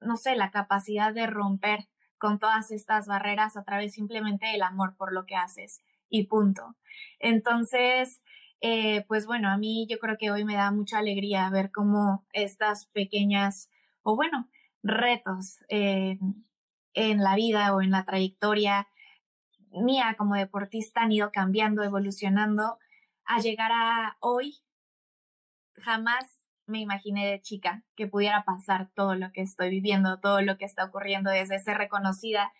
no 0.00 0.16
sé, 0.16 0.36
la 0.36 0.50
capacidad 0.50 1.12
de 1.12 1.26
romper 1.26 1.88
con 2.18 2.38
todas 2.38 2.70
estas 2.70 3.06
barreras 3.06 3.56
a 3.56 3.64
través 3.64 3.94
simplemente 3.94 4.46
del 4.46 4.62
amor 4.62 4.96
por 4.96 5.12
lo 5.12 5.24
que 5.24 5.36
haces 5.36 5.80
y 6.08 6.26
punto. 6.26 6.76
Entonces, 7.18 8.22
eh, 8.60 9.04
pues 9.08 9.26
bueno, 9.26 9.48
a 9.48 9.56
mí 9.56 9.86
yo 9.88 9.98
creo 9.98 10.18
que 10.18 10.30
hoy 10.30 10.44
me 10.44 10.54
da 10.54 10.70
mucha 10.70 10.98
alegría 10.98 11.48
ver 11.50 11.70
cómo 11.70 12.26
estas 12.32 12.86
pequeñas, 12.86 13.70
o 14.02 14.16
bueno, 14.16 14.50
retos 14.82 15.64
eh, 15.68 16.18
en 16.94 17.18
la 17.22 17.36
vida 17.36 17.74
o 17.74 17.80
en 17.80 17.90
la 17.90 18.04
trayectoria 18.04 18.88
mía 19.70 20.14
como 20.18 20.34
deportista 20.34 21.02
han 21.02 21.12
ido 21.12 21.30
cambiando, 21.32 21.82
evolucionando 21.82 22.78
a 23.24 23.40
llegar 23.40 23.70
a 23.72 24.16
hoy. 24.20 24.58
Jamás 25.74 26.40
me 26.66 26.80
imaginé 26.80 27.26
de 27.26 27.40
chica 27.40 27.84
que 27.96 28.06
pudiera 28.06 28.44
pasar 28.44 28.90
todo 28.94 29.14
lo 29.14 29.32
que 29.32 29.42
estoy 29.42 29.70
viviendo, 29.70 30.20
todo 30.20 30.40
lo 30.42 30.56
que 30.56 30.64
está 30.64 30.84
ocurriendo 30.84 31.30
desde 31.30 31.58
ser 31.58 31.78
reconocida 31.78 32.52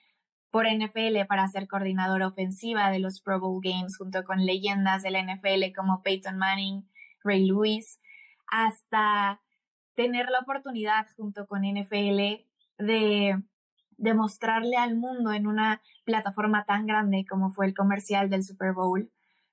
por 0.51 0.67
NFL 0.67 1.27
para 1.29 1.47
ser 1.49 1.69
coordinadora 1.69 2.27
ofensiva 2.27 2.91
de 2.91 2.99
los 2.99 3.21
Pro 3.21 3.39
Bowl 3.39 3.61
Games 3.63 3.97
junto 3.97 4.25
con 4.25 4.45
leyendas 4.45 5.03
de 5.03 5.11
la 5.11 5.23
NFL 5.23 5.73
como 5.77 6.03
Peyton 6.03 6.37
Manning, 6.39 6.89
Ray 7.23 7.47
Lewis, 7.47 8.01
hasta 8.49 9.41
tener 9.95 10.29
la 10.29 10.41
oportunidad 10.41 11.07
junto 11.17 11.47
con 11.47 11.63
NFL 11.63 12.45
de 12.79 13.41
demostrarle 14.01 14.77
al 14.77 14.97
mundo 14.97 15.33
en 15.33 15.47
una 15.47 15.83
plataforma 16.05 16.65
tan 16.65 16.87
grande 16.87 17.27
como 17.29 17.51
fue 17.51 17.67
el 17.67 17.75
comercial 17.75 18.31
del 18.31 18.43
Super 18.43 18.73
Bowl, 18.73 19.13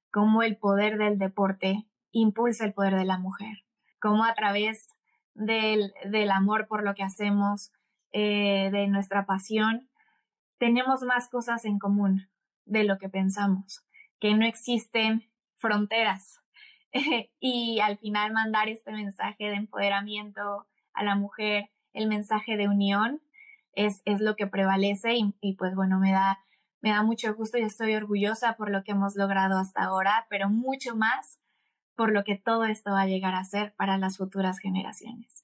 cómo 0.10 0.42
el 0.42 0.58
poder 0.58 0.98
del 0.98 1.20
deporte 1.20 1.86
impulsa 2.12 2.66
el 2.66 2.74
poder 2.74 2.96
de 2.96 3.04
la 3.06 3.20
mujer, 3.20 3.66
cómo 4.02 4.24
a 4.24 4.34
través 4.34 4.88
del, 5.34 5.94
del 6.10 6.32
amor 6.32 6.68
por 6.68 6.84
lo 6.84 6.96
que 6.96 7.04
hacemos, 7.04 7.72
eh, 8.14 8.70
de 8.72 8.88
nuestra 8.88 9.26
pasión, 9.26 9.90
tenemos 10.58 11.04
más 11.04 11.28
cosas 11.28 11.66
en 11.66 11.78
común 11.78 12.30
de 12.66 12.86
lo 12.86 12.98
que 12.98 13.10
pensamos, 13.10 13.84
que 14.20 14.34
no 14.34 14.46
existen 14.46 15.30
fronteras. 15.58 16.40
y 17.40 17.80
al 17.82 17.98
final 17.98 18.32
mandar 18.32 18.70
este 18.70 18.94
mensaje 18.94 19.44
de 19.44 19.56
empoderamiento 19.56 20.66
a 20.94 21.04
la 21.04 21.16
mujer, 21.16 21.70
el 21.92 22.08
mensaje 22.08 22.56
de 22.56 22.70
unión, 22.70 23.22
es, 23.78 24.02
es 24.06 24.20
lo 24.20 24.36
que 24.36 24.48
prevalece 24.48 25.14
y, 25.14 25.34
y, 25.40 25.54
pues 25.54 25.76
bueno, 25.76 26.00
me 26.00 26.12
da, 26.12 26.40
me 26.82 26.90
da 26.90 27.04
mucho 27.04 27.34
gusto 27.36 27.58
y 27.58 27.62
estoy 27.62 27.96
orgullosa 27.96 28.58
por 28.58 28.70
lo 28.72 28.84
que 28.84 28.92
hemos 28.92 29.16
logrado 29.16 29.58
hasta 29.60 29.84
ahora, 29.84 30.26
pero 30.30 30.50
mucho 30.50 30.96
más 30.96 31.40
por 31.96 32.12
lo 32.12 32.24
que 32.24 32.36
todo 32.36 32.66
esto 32.66 32.92
va 32.92 33.02
a 33.02 33.06
llegar 33.06 33.36
a 33.36 33.44
ser 33.44 33.74
para 33.76 33.98
las 33.98 34.18
futuras 34.18 34.60
generaciones. 34.60 35.44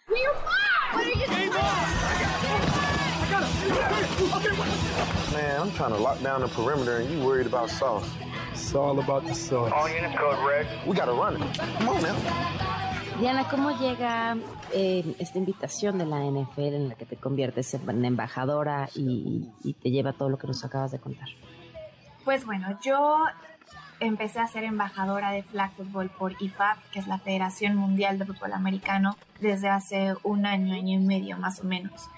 Man, 5.32 5.62
I'm 5.62 5.72
trying 5.72 5.94
to 5.94 5.98
lock 5.98 6.22
down 6.22 6.42
the 6.42 6.48
perimeter 6.50 6.98
and 6.98 7.10
you 7.10 7.25
worried 7.25 7.48
about 7.48 7.70
sauce. 7.70 8.08
It's 8.52 8.75
all 8.75 9.00
about 9.00 9.25
the 9.25 9.34
sauce. 9.34 9.72
All 9.74 9.90
units 9.90 10.16
code 10.16 10.38
red. 10.46 10.68
We 10.86 10.96
gotta 10.96 11.13
run 11.13 11.42
it. 11.42 11.58
Come 11.80 11.90
on 11.90 12.04
now. 12.04 12.83
Diana, 13.20 13.48
¿cómo 13.48 13.72
llega 13.72 14.36
eh, 14.74 15.15
esta 15.20 15.38
invitación 15.38 15.98
de 16.00 16.05
la 16.05 16.20
NFL 16.20 16.62
en 16.62 16.89
la 16.89 16.96
que 16.96 17.05
te 17.05 17.15
conviertes 17.15 17.74
en 17.74 18.05
embajadora 18.05 18.89
y, 18.96 19.75
te 19.82 19.91
lleva 19.91 20.13
todo 20.13 20.29
lo 20.29 20.38
que 20.38 20.48
nos 20.48 20.65
acabas 20.65 20.91
de 20.91 21.00
contar? 21.00 21.27
Pues 22.25 22.46
bueno, 22.46 22.77
yo 22.84 23.24
empecé 24.00 24.39
a 24.39 24.48
ser 24.48 24.63
embajadora 24.63 25.32
de 25.32 25.43
flag 25.43 25.72
football 25.74 26.10
por 26.10 26.36
IFAB, 26.41 26.77
que 26.91 27.00
es 27.00 27.08
la 27.08 27.20
Federación 27.20 27.75
Mundial 27.75 28.17
de 28.17 28.25
Fútbol 28.25 28.53
Americano, 28.53 29.15
desde 29.39 29.70
hace 29.70 30.15
un 30.24 30.46
año, 30.46 30.74
año 30.74 31.00
y 31.00 31.03
medio 31.03 31.38
más 31.38 31.62
o 31.62 31.65
menos. 31.65 32.10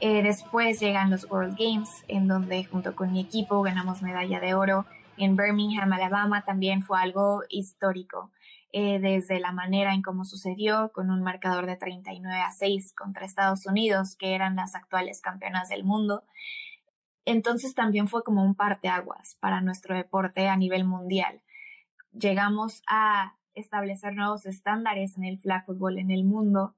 Eh, 0.00 0.22
después 0.22 0.80
llegan 0.80 1.10
los 1.10 1.30
World 1.30 1.56
Games, 1.58 1.90
en 2.08 2.26
donde 2.26 2.64
junto 2.64 2.96
con 2.96 3.12
mi 3.12 3.20
equipo 3.20 3.62
ganamos 3.62 4.02
medalla 4.02 4.40
de 4.40 4.54
oro. 4.54 4.86
En 5.18 5.36
Birmingham, 5.36 5.92
Alabama, 5.92 6.42
también 6.42 6.82
fue 6.82 7.00
algo 7.00 7.42
histórico, 7.50 8.30
eh, 8.72 8.98
desde 8.98 9.40
la 9.40 9.52
manera 9.52 9.94
en 9.94 10.02
cómo 10.02 10.24
sucedió, 10.24 10.90
con 10.92 11.10
un 11.10 11.22
marcador 11.22 11.66
de 11.66 11.76
39 11.76 12.40
a 12.40 12.50
6 12.50 12.94
contra 12.94 13.26
Estados 13.26 13.66
Unidos, 13.66 14.16
que 14.16 14.34
eran 14.34 14.56
las 14.56 14.74
actuales 14.74 15.20
campeonas 15.20 15.68
del 15.68 15.84
mundo. 15.84 16.24
Entonces 17.24 17.74
también 17.74 18.08
fue 18.08 18.24
como 18.24 18.44
un 18.44 18.54
parteaguas 18.54 19.36
para 19.40 19.60
nuestro 19.60 19.94
deporte 19.94 20.48
a 20.48 20.56
nivel 20.56 20.84
mundial. 20.84 21.42
Llegamos 22.12 22.82
a 22.88 23.36
establecer 23.54 24.14
nuevos 24.14 24.46
estándares 24.46 25.16
en 25.16 25.24
el 25.24 25.38
flag 25.38 25.64
football 25.66 25.98
en 25.98 26.10
el 26.10 26.24
mundo 26.24 26.74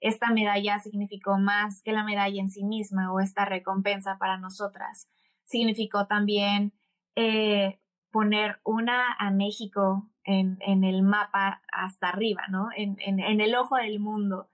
esta 0.00 0.30
medalla 0.30 0.78
significó 0.78 1.38
más 1.38 1.82
que 1.82 1.92
la 1.92 2.04
medalla 2.04 2.40
en 2.40 2.50
sí 2.50 2.64
misma 2.64 3.12
o 3.12 3.20
esta 3.20 3.44
recompensa 3.44 4.18
para 4.18 4.38
nosotras. 4.38 5.08
Significó 5.44 6.06
también 6.06 6.72
eh, 7.14 7.78
poner 8.10 8.60
una 8.64 9.12
a 9.18 9.30
México 9.30 10.08
en, 10.26 10.58
en, 10.60 10.84
el 10.84 11.02
mapa 11.02 11.62
hasta 11.72 12.08
arriba, 12.08 12.42
¿no? 12.48 12.68
En, 12.76 12.96
en, 13.00 13.20
en 13.20 13.40
el 13.40 13.54
ojo 13.54 13.76
del 13.76 14.00
mundo. 14.00 14.50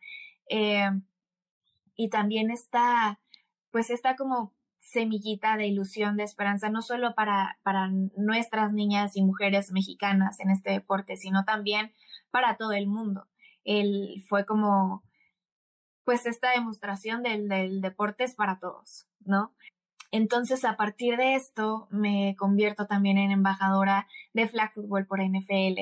Eh, 0.49 0.91
y 1.97 2.09
también 2.11 2.51
esta, 2.51 3.21
pues 3.71 3.91
esta 3.91 4.17
como 4.17 4.55
semillita 4.81 5.57
de 5.57 5.67
ilusión, 5.67 6.17
de 6.17 6.25
esperanza, 6.25 6.69
no 6.69 6.83
solo 6.83 7.15
para, 7.15 7.59
para 7.63 7.89
nuestras 8.17 8.73
niñas 8.73 9.17
y 9.17 9.23
mujeres 9.23 9.73
mexicanas 9.73 10.41
en 10.41 10.51
este 10.51 10.71
deporte, 10.71 11.17
sino 11.17 11.45
también 11.45 11.93
para 12.31 12.57
todo 12.57 12.73
el 12.73 12.87
mundo. 12.87 13.29
Él 13.65 14.23
fue 14.29 14.45
como 14.45 15.03
pues 16.05 16.27
esta 16.27 16.51
demostración 16.51 17.23
del, 17.23 17.49
del 17.49 17.81
deporte 17.81 18.25
es 18.25 18.35
para 18.35 18.59
todos, 18.59 19.07
¿no? 19.21 19.55
Entonces, 20.13 20.65
a 20.67 20.77
partir 20.77 21.17
de 21.17 21.35
esto, 21.35 21.89
me 21.91 22.37
convierto 22.39 22.87
también 22.87 23.17
en 23.17 23.31
embajadora 23.31 24.07
de 24.35 24.47
flag 24.47 24.73
football 24.75 25.07
por 25.07 25.21
NFL. 25.21 25.79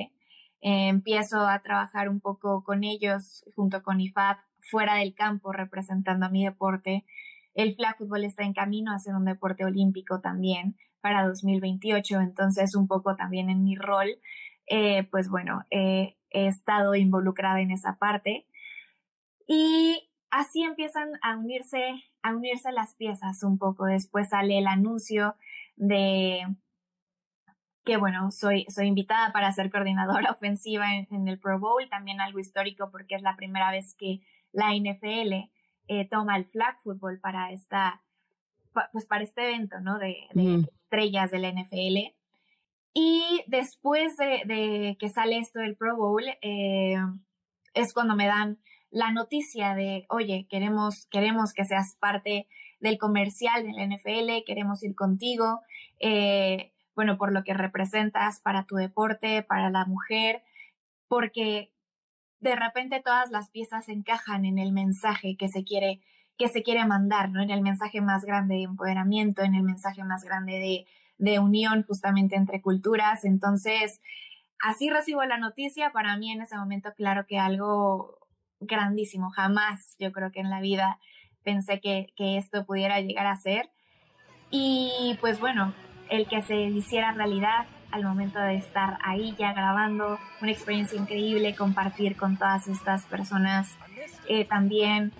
Eh, 0.62 0.88
empiezo 0.88 1.48
a 1.48 1.58
trabajar 1.62 2.08
un 2.08 2.20
poco 2.20 2.62
con 2.62 2.84
ellos, 2.84 3.44
junto 3.56 3.82
con 3.82 4.00
IFAB, 4.00 4.36
fuera 4.60 4.94
del 4.94 5.14
campo, 5.14 5.52
representando 5.52 6.26
a 6.26 6.28
mi 6.28 6.44
deporte. 6.44 7.04
El 7.54 7.74
flag 7.74 7.98
football 7.98 8.22
está 8.24 8.44
en 8.44 8.54
camino 8.54 8.92
a 8.92 9.00
ser 9.00 9.16
un 9.16 9.24
deporte 9.24 9.64
olímpico 9.64 10.20
también 10.20 10.76
para 11.00 11.26
2028, 11.26 12.20
entonces 12.20 12.76
un 12.76 12.86
poco 12.86 13.16
también 13.16 13.50
en 13.50 13.64
mi 13.64 13.74
rol, 13.74 14.20
eh, 14.68 15.08
pues 15.10 15.28
bueno, 15.28 15.64
eh, 15.70 16.16
he 16.30 16.46
estado 16.46 16.94
involucrada 16.94 17.60
en 17.60 17.72
esa 17.72 17.96
parte. 17.98 18.46
Y 19.48 20.09
así 20.30 20.62
empiezan 20.62 21.10
a 21.22 21.36
unirse, 21.36 22.04
a 22.22 22.34
unirse 22.34 22.72
las 22.72 22.94
piezas 22.94 23.42
un 23.42 23.58
poco. 23.58 23.86
Después 23.86 24.30
sale 24.30 24.58
el 24.58 24.66
anuncio 24.66 25.36
de 25.76 26.46
que 27.84 27.96
bueno, 27.96 28.30
soy, 28.30 28.66
soy 28.68 28.86
invitada 28.86 29.32
para 29.32 29.50
ser 29.52 29.70
coordinadora 29.70 30.30
ofensiva 30.32 30.94
en, 30.94 31.28
el 31.28 31.38
Pro 31.38 31.58
Bowl, 31.58 31.88
también 31.88 32.20
algo 32.20 32.38
histórico 32.38 32.90
porque 32.90 33.14
es 33.14 33.22
la 33.22 33.36
primera 33.36 33.70
vez 33.70 33.94
que 33.94 34.20
la 34.52 34.74
NFL 34.74 35.50
eh, 35.88 36.08
toma 36.08 36.36
el 36.36 36.44
flag 36.44 36.78
football 36.82 37.18
para 37.20 37.50
esta, 37.52 38.02
pues 38.92 39.06
para 39.06 39.24
este 39.24 39.48
evento, 39.48 39.80
¿no? 39.80 39.98
De, 39.98 40.16
de 40.34 40.68
estrellas 40.82 41.30
de 41.30 41.38
la 41.38 41.50
NFL. 41.50 42.14
Y 42.92 43.44
después 43.46 44.16
de, 44.16 44.42
de, 44.46 44.96
que 44.98 45.08
sale 45.08 45.38
esto 45.38 45.60
del 45.60 45.76
Pro 45.76 45.96
Bowl, 45.96 46.24
eh, 46.42 46.96
es 47.74 47.94
cuando 47.94 48.16
me 48.16 48.26
dan 48.26 48.58
la 48.90 49.12
noticia 49.12 49.74
de, 49.74 50.06
oye, 50.08 50.46
queremos, 50.50 51.06
queremos 51.06 51.52
que 51.52 51.64
seas 51.64 51.96
parte 52.00 52.48
del 52.80 52.98
comercial 52.98 53.62
del 53.62 53.76
NFL, 53.90 54.44
queremos 54.46 54.82
ir 54.82 54.94
contigo, 54.94 55.60
eh, 56.00 56.72
bueno, 56.94 57.18
por 57.18 57.32
lo 57.32 57.44
que 57.44 57.54
representas 57.54 58.40
para 58.40 58.64
tu 58.64 58.76
deporte, 58.76 59.42
para 59.42 59.70
la 59.70 59.84
mujer, 59.84 60.42
porque 61.08 61.72
de 62.40 62.56
repente 62.56 63.00
todas 63.04 63.30
las 63.30 63.50
piezas 63.50 63.88
encajan 63.88 64.44
en 64.44 64.58
el 64.58 64.72
mensaje 64.72 65.36
que 65.36 65.48
se 65.48 65.64
quiere 65.64 66.00
que 66.38 66.48
se 66.48 66.62
quiere 66.62 66.86
mandar, 66.86 67.28
¿no? 67.28 67.42
En 67.42 67.50
el 67.50 67.60
mensaje 67.60 68.00
más 68.00 68.24
grande 68.24 68.54
de 68.54 68.62
empoderamiento, 68.62 69.42
en 69.42 69.54
el 69.54 69.62
mensaje 69.62 70.02
más 70.04 70.24
grande 70.24 70.52
de, 70.54 70.86
de 71.18 71.38
unión 71.38 71.82
justamente 71.82 72.34
entre 72.34 72.62
culturas. 72.62 73.26
Entonces, 73.26 74.00
así 74.58 74.88
recibo 74.88 75.22
la 75.24 75.36
noticia. 75.36 75.92
Para 75.92 76.16
mí 76.16 76.32
en 76.32 76.40
ese 76.40 76.56
momento, 76.56 76.94
claro 76.96 77.26
que 77.26 77.38
algo 77.38 78.19
grandísimo. 78.60 79.30
Jamás 79.30 79.96
yo 79.98 80.12
creo 80.12 80.30
que 80.30 80.40
en 80.40 80.50
la 80.50 80.60
vida 80.60 80.98
pensé 81.42 81.80
que, 81.80 82.12
que 82.16 82.36
esto 82.36 82.64
pudiera 82.64 83.00
llegar 83.00 83.26
a 83.26 83.36
ser. 83.36 83.70
Y 84.50 85.16
pues 85.20 85.40
bueno, 85.40 85.74
el 86.08 86.28
que 86.28 86.42
se 86.42 86.56
hiciera 86.56 87.12
realidad 87.12 87.66
al 87.90 88.04
momento 88.04 88.38
de 88.38 88.56
estar 88.56 88.98
ahí 89.02 89.34
ya 89.38 89.52
grabando, 89.52 90.18
una 90.40 90.50
experiencia 90.50 90.98
increíble, 90.98 91.54
compartir 91.54 92.16
con 92.16 92.36
todas 92.36 92.68
estas 92.68 93.04
personas 93.06 93.76
eh, 94.28 94.44
también, 94.44 95.12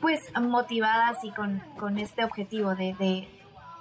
pues 0.00 0.20
motivadas 0.40 1.24
y 1.24 1.30
con, 1.30 1.60
con 1.78 1.98
este 1.98 2.24
objetivo 2.24 2.74
de, 2.74 2.94
de, 2.94 3.28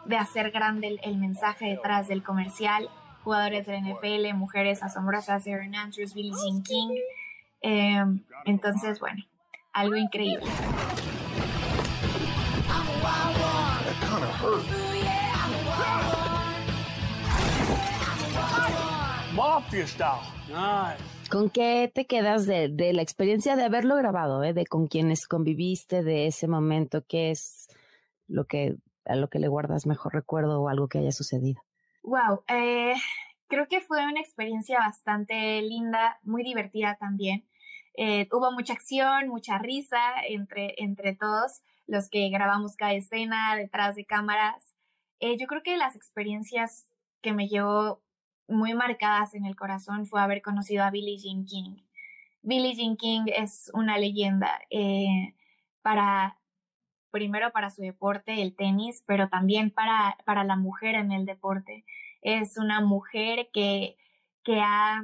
de 0.06 0.17
hacer 0.17 0.52
grande 0.52 0.97
el, 1.04 1.17
mensaje 1.17 1.65
detrás 1.67 2.08
del 2.08 2.23
comercial 2.23 2.89
jugadores 3.23 3.65
de 3.65 3.73
la 3.73 3.80
NFL, 3.80 4.38
mujeres 4.38 4.84
asombrosas, 4.84 5.47
Aaron 5.47 5.76
Andrews, 5.76 6.13
Billie 6.13 6.34
Jean 6.43 6.62
King. 6.62 6.89
Eh, 7.63 8.04
entonces, 8.45 8.99
bueno, 8.99 9.23
algo 9.71 9.95
increíble. 9.95 10.45
Mafia 19.34 19.88
style. 19.88 20.10
Nice. 20.47 21.04
¿Con 21.32 21.49
qué 21.49 21.91
te 21.93 22.06
quedas 22.06 22.45
de, 22.45 22.67
de 22.69 22.93
la 22.93 23.02
experiencia 23.02 23.56
de 23.56 23.63
haberlo 23.63 23.95
grabado, 23.95 24.43
eh? 24.43 24.54
de 24.54 24.67
con 24.67 24.88
quienes 24.88 25.28
conviviste, 25.28 26.04
de 26.04 26.28
ese 26.28 26.47
momento? 26.47 27.04
¿Qué 27.08 27.32
es 27.32 27.67
lo 28.28 28.45
que 28.45 28.76
a 29.06 29.15
lo 29.15 29.30
que 29.30 29.39
le 29.39 29.47
guardas 29.47 29.86
mejor 29.86 30.13
recuerdo 30.13 30.62
o 30.62 30.69
algo 30.69 30.88
que 30.88 30.99
haya 30.99 31.12
sucedido? 31.12 31.62
Wow, 32.04 32.43
eh, 32.47 32.93
creo 33.47 33.67
que 33.67 33.82
fue 33.82 34.06
una 34.06 34.19
experiencia 34.19 34.80
bastante 34.80 35.62
linda, 35.62 36.19
muy 36.23 36.43
divertida 36.43 36.97
también. 36.99 37.45
Eh, 37.95 38.27
hubo 38.32 38.51
mucha 38.51 38.73
acción, 38.73 39.27
mucha 39.27 39.58
risa 39.60 40.01
entre, 40.27 40.75
entre 40.77 41.15
todos 41.15 41.62
los 41.88 42.10
que 42.10 42.29
grabamos 42.29 42.75
cada 42.75 42.93
escena 42.93 43.56
detrás 43.56 43.95
de 43.95 44.06
cámaras. 44.06 44.73
Eh, 45.19 45.38
yo 45.38 45.47
creo 45.47 45.63
que 45.63 45.77
las 45.77 45.95
experiencias 45.95 46.89
que 47.21 47.34
me 47.34 47.47
llevó 47.47 48.01
muy 48.47 48.73
marcadas 48.73 49.36
en 49.36 49.45
el 49.45 49.56
corazón 49.56 50.06
fue 50.06 50.21
haber 50.21 50.41
conocido 50.41 50.84
a 50.84 50.91
Billie 50.91 51.17
Jean 51.17 51.45
King. 51.45 51.77
Billie 52.41 52.75
Jean 52.75 52.97
King 52.97 53.23
es 53.27 53.71
una 53.73 53.97
leyenda 53.97 54.60
eh, 54.69 55.34
para, 55.82 56.39
primero 57.12 57.51
para 57.51 57.69
su 57.69 57.82
deporte, 57.82 58.41
el 58.41 58.56
tenis, 58.56 59.03
pero 59.06 59.29
también 59.29 59.71
para, 59.71 60.17
para 60.25 60.43
la 60.43 60.58
mujer 60.58 60.95
en 60.95 61.12
el 61.12 61.25
deporte. 61.25 61.86
Es 62.21 62.58
una 62.58 62.82
mujer 62.82 63.49
que, 63.53 63.97
que 64.43 64.60
ha 64.60 65.03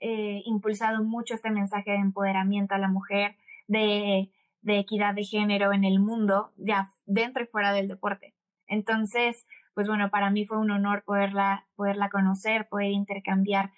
eh, 0.00 0.42
impulsado 0.44 1.02
mucho 1.02 1.34
este 1.34 1.50
mensaje 1.50 1.92
de 1.92 1.98
empoderamiento 1.98 2.74
a 2.74 2.78
la 2.78 2.88
mujer, 2.88 3.36
de, 3.66 4.30
de 4.62 4.78
equidad 4.78 5.14
de 5.14 5.24
género 5.24 5.72
en 5.72 5.84
el 5.84 5.98
mundo, 6.00 6.52
ya 6.56 6.90
dentro 7.06 7.42
y 7.42 7.46
fuera 7.46 7.72
del 7.72 7.88
deporte. 7.88 8.34
Entonces, 8.66 9.46
pues 9.74 9.88
bueno, 9.88 10.10
para 10.10 10.30
mí 10.30 10.46
fue 10.46 10.58
un 10.58 10.70
honor 10.70 11.04
poderla, 11.04 11.66
poderla 11.76 12.08
conocer, 12.08 12.68
poder 12.68 12.90
intercambiar 12.92 13.72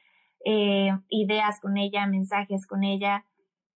eh, 0.44 0.90
ideas 1.09 1.61
con 1.61 1.76
ella, 1.76 2.07
mensajes 2.07 2.66
con 2.66 2.85
ella. 2.85 3.24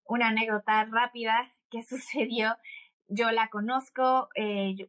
Una 0.05 0.29
anécdota 0.29 0.85
rápida 0.85 1.53
que 1.71 1.83
sucedió, 1.83 2.57
yo 3.09 3.31
la 3.31 3.49
conozco, 3.49 4.29
eh, 4.37 4.89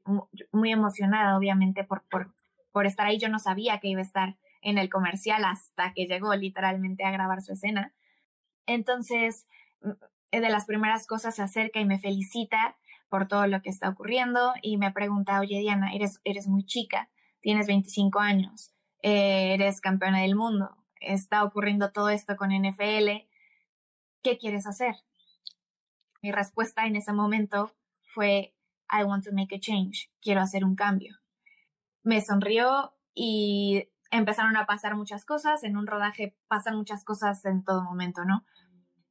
muy 0.52 0.72
emocionada 0.72 1.38
obviamente 1.38 1.84
por, 1.84 2.04
por, 2.04 2.34
por 2.72 2.86
estar 2.86 3.08
ahí, 3.08 3.18
yo 3.18 3.30
no 3.30 3.40
sabía 3.40 3.80
que 3.80 3.88
iba 3.88 4.00
a 4.00 4.04
estar 4.04 4.36
en 4.64 4.78
el 4.78 4.90
comercial 4.90 5.46
hasta 5.46 5.94
que 5.94 6.06
llegó 6.06 6.34
literalmente 6.34 7.04
a 7.04 7.12
grabar 7.12 7.42
su 7.42 7.54
escena. 7.54 7.94
Entonces, 8.66 9.48
de 10.32 10.50
las 10.50 10.66
primeras 10.66 11.06
cosas 11.06 11.36
se 11.36 11.44
acerca 11.44 11.80
y 11.80 11.86
me 11.86 12.00
felicita 12.00 12.78
por 13.10 13.28
todo 13.28 13.46
lo 13.46 13.62
que 13.62 13.70
está 13.70 13.90
ocurriendo 13.90 14.54
y 14.62 14.78
me 14.78 14.92
pregunta, 14.92 15.40
oye 15.40 15.60
Diana, 15.60 15.94
eres, 15.94 16.20
eres 16.24 16.48
muy 16.48 16.66
chica, 16.66 17.12
tienes 17.42 17.68
25 17.68 18.20
años, 18.20 18.74
eh, 19.04 19.54
eres 19.54 19.82
campeona 19.82 20.22
del 20.22 20.36
mundo, 20.36 20.76
está 21.00 21.44
ocurriendo 21.44 21.92
todo 21.92 22.10
esto 22.10 22.36
con 22.38 22.50
NFL, 22.50 23.28
¿qué 24.24 24.38
quieres 24.40 24.66
hacer? 24.66 24.96
Mi 26.24 26.32
respuesta 26.32 26.88
en 26.88 26.96
ese 26.96 27.14
momento 27.14 27.76
fue, 28.02 28.56
I 28.90 29.04
want 29.04 29.26
to 29.26 29.32
make 29.32 29.56
a 29.56 29.60
change, 29.60 30.10
quiero 30.22 30.42
hacer 30.42 30.64
un 30.64 30.76
cambio. 30.76 31.16
Me 32.02 32.22
sonrió 32.22 32.96
y 33.14 33.90
empezaron 34.18 34.56
a 34.58 34.66
pasar 34.66 34.96
muchas 34.96 35.26
cosas, 35.26 35.64
en 35.64 35.78
un 35.78 35.88
rodaje 35.88 36.36
pasan 36.48 36.76
muchas 36.76 37.04
cosas 37.04 37.44
en 37.46 37.64
todo 37.64 37.84
momento, 37.84 38.26
¿no? 38.26 38.46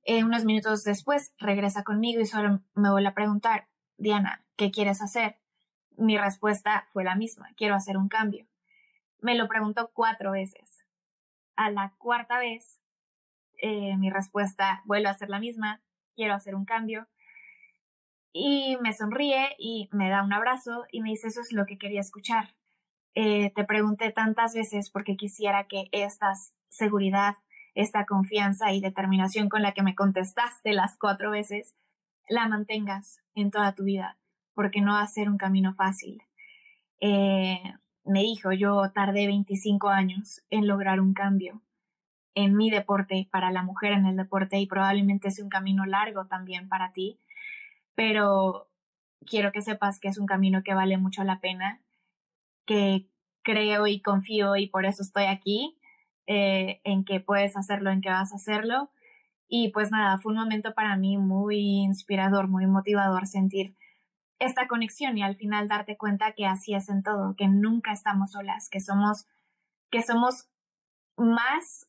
Eh, 0.05 0.25
unos 0.25 0.45
minutos 0.45 0.83
después 0.85 1.35
regresa 1.39 1.85
conmigo 1.85 2.21
y 2.21 2.27
solo 2.27 2.61
me 2.75 2.91
vuelve 2.91 3.09
a 3.09 3.15
preguntar, 3.15 3.69
Diana, 3.97 4.45
¿qué 4.57 4.71
quieres 4.71 5.01
hacer? 5.01 5.39
mi 5.97 6.19
respuesta 6.19 6.87
fue 6.93 7.05
la 7.05 7.15
misma, 7.15 7.51
quiero 7.57 7.75
hacer 7.75 7.97
un 7.97 8.09
cambio. 8.09 8.47
Me 9.21 9.35
lo 9.35 9.49
preguntó 9.49 9.91
cuatro 9.93 10.33
veces. 10.33 10.85
A 11.57 11.71
la 11.71 11.95
cuarta 11.99 12.39
vez, 12.39 12.81
eh, 13.59 13.97
mi 13.97 14.11
respuesta 14.11 14.83
vuelve 14.85 15.09
a 15.09 15.15
ser 15.15 15.29
la 15.29 15.39
misma, 15.39 15.83
quiero 16.17 16.35
hacer 16.35 16.55
un 16.55 16.65
cambio. 16.65 17.09
Y 18.33 18.79
me 18.81 18.93
sonríe 18.93 19.55
y 19.59 19.89
me 19.93 20.09
da 20.09 20.23
un 20.23 20.33
abrazo 20.33 20.87
y 20.91 21.03
me 21.03 21.11
dice, 21.11 21.29
eso 21.29 21.43
es 21.43 21.53
lo 21.53 21.67
que 21.67 21.79
quería 21.79 22.01
escuchar. 22.01 22.55
Eh, 23.15 23.53
te 23.55 23.65
pregunté 23.65 24.11
tantas 24.11 24.55
veces 24.55 24.91
porque 24.91 25.17
quisiera 25.17 25.65
que 25.65 25.89
esta 25.93 26.33
seguridad, 26.71 27.37
esta 27.75 28.07
confianza 28.07 28.73
y 28.73 28.81
determinación 28.81 29.49
con 29.49 29.63
la 29.63 29.73
que 29.73 29.83
me 29.83 29.95
contestaste 29.95 30.73
las 30.73 30.97
cuatro 30.99 31.31
veces, 31.31 31.75
la 32.29 32.49
mantengas 32.49 33.21
en 33.35 33.51
toda 33.51 33.75
tu 33.75 33.85
vida 33.85 34.19
porque 34.55 34.81
no 34.81 34.93
va 34.93 35.03
a 35.03 35.07
ser 35.07 35.29
un 35.29 35.39
camino 35.39 35.75
fácil. 35.75 36.23
Eh, 37.01 37.61
me 38.05 38.21
dijo, 38.21 38.53
yo 38.53 38.91
tardé 38.93 39.27
25 39.27 39.89
años 39.89 40.43
en 40.51 40.67
lograr 40.67 41.01
un 41.01 41.15
cambio 41.15 41.63
en 42.35 42.57
mi 42.57 42.71
deporte, 42.71 43.29
para 43.31 43.51
la 43.51 43.63
mujer 43.63 43.93
en 43.93 44.07
el 44.07 44.17
deporte, 44.17 44.59
y 44.59 44.67
probablemente 44.67 45.29
es 45.29 45.39
un 45.39 45.51
camino 45.51 45.85
largo 45.85 46.27
también 46.27 46.69
para 46.69 46.93
ti, 46.93 47.19
pero 47.95 48.71
quiero 49.27 49.53
que 49.53 49.61
sepas 49.61 50.01
que 50.01 50.09
es 50.09 50.19
un 50.19 50.27
camino 50.27 50.63
que 50.63 50.75
vale 50.75 50.97
mucho 50.97 51.25
la 51.25 51.41
pena, 51.41 51.82
que 52.67 53.09
creo 53.43 53.87
y 53.87 54.01
confío 54.01 54.57
y 54.57 54.69
por 54.69 54.87
eso 54.87 55.03
estoy 55.03 55.25
aquí, 55.25 55.79
eh, 56.27 56.81
en 56.85 57.05
que 57.05 57.21
puedes 57.21 57.57
hacerlo, 57.57 57.91
en 57.91 58.01
que 58.01 58.11
vas 58.11 58.33
a 58.33 58.37
hacerlo. 58.37 58.91
Y 59.49 59.71
pues 59.71 59.91
nada, 59.91 60.19
fue 60.19 60.33
un 60.33 60.39
momento 60.39 60.75
para 60.75 60.97
mí 60.97 61.19
muy 61.19 61.59
inspirador, 61.83 62.49
muy 62.49 62.67
motivador 62.67 63.27
sentir 63.27 63.77
esta 64.39 64.67
conexión 64.67 65.19
y 65.19 65.23
al 65.23 65.37
final 65.37 65.69
darte 65.69 65.97
cuenta 65.97 66.33
que 66.33 66.47
así 66.47 66.75
es 66.75 66.89
en 66.89 67.03
todo, 67.03 67.37
que 67.37 67.49
nunca 67.49 67.93
estamos 67.93 68.33
solas, 68.33 68.69
que 68.69 68.81
somos, 68.81 69.27
que 69.91 70.03
somos 70.03 70.49
más 71.17 71.89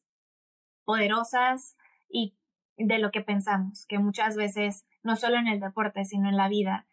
poderosas 0.86 1.78
y 2.10 2.36
de 2.78 3.00
lo 3.00 3.12
que 3.12 3.22
pensamos, 3.22 3.86
que 3.88 4.00
muchas 4.00 4.36
veces, 4.36 4.86
no 5.02 5.16
solo 5.16 5.38
en 5.38 5.48
el 5.48 5.60
deporte, 5.60 6.06
sino 6.06 6.30
en 6.30 6.38
la 6.38 6.50
vida, 6.50 6.86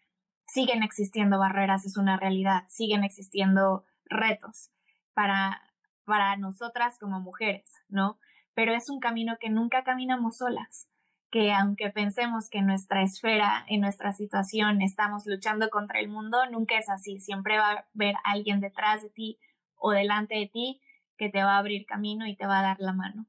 siguen 0.52 0.82
existiendo 0.82 1.38
barreras, 1.38 1.84
es 1.86 1.96
una 1.96 2.16
realidad, 2.16 2.64
siguen 2.68 3.04
existiendo 3.04 3.84
retos 4.04 4.70
para, 5.14 5.62
para 6.04 6.36
nosotras 6.36 6.98
como 6.98 7.20
mujeres, 7.20 7.72
¿no? 7.88 8.18
Pero 8.54 8.74
es 8.74 8.90
un 8.90 9.00
camino 9.00 9.36
que 9.40 9.50
nunca 9.50 9.84
caminamos 9.84 10.38
solas 10.38 10.88
que 11.30 11.52
aunque 11.52 11.90
pensemos 11.90 12.48
que 12.50 12.58
en 12.58 12.66
nuestra 12.66 13.02
esfera, 13.02 13.64
en 13.68 13.80
nuestra 13.80 14.12
situación, 14.12 14.82
estamos 14.82 15.26
luchando 15.26 15.70
contra 15.70 16.00
el 16.00 16.08
mundo, 16.08 16.38
nunca 16.50 16.76
es 16.76 16.88
así. 16.88 17.20
Siempre 17.20 17.56
va 17.56 17.70
a 17.70 17.84
haber 17.94 18.16
alguien 18.24 18.60
detrás 18.60 19.02
de 19.02 19.10
ti 19.10 19.38
o 19.76 19.92
delante 19.92 20.34
de 20.34 20.48
ti 20.48 20.80
que 21.16 21.28
te 21.30 21.42
va 21.42 21.54
a 21.54 21.58
abrir 21.58 21.86
camino 21.86 22.26
y 22.26 22.36
te 22.36 22.46
va 22.46 22.58
a 22.58 22.62
dar 22.62 22.80
la 22.80 22.92
mano. 22.92 23.26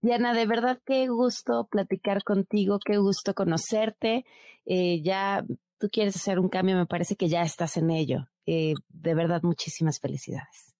Diana, 0.00 0.34
de 0.34 0.46
verdad 0.46 0.80
qué 0.84 1.06
gusto 1.06 1.68
platicar 1.70 2.24
contigo, 2.24 2.80
qué 2.84 2.96
gusto 2.96 3.34
conocerte. 3.34 4.24
Eh, 4.66 5.00
ya 5.02 5.44
tú 5.82 5.90
quieres 5.90 6.14
hacer 6.14 6.38
un 6.38 6.48
cambio, 6.48 6.76
me 6.76 6.86
parece 6.86 7.16
que 7.16 7.28
ya 7.28 7.42
estás 7.42 7.76
en 7.76 7.90
ello. 7.90 8.28
Eh, 8.46 8.74
de 8.88 9.14
verdad, 9.16 9.42
muchísimas 9.42 9.98
felicidades. 9.98 10.76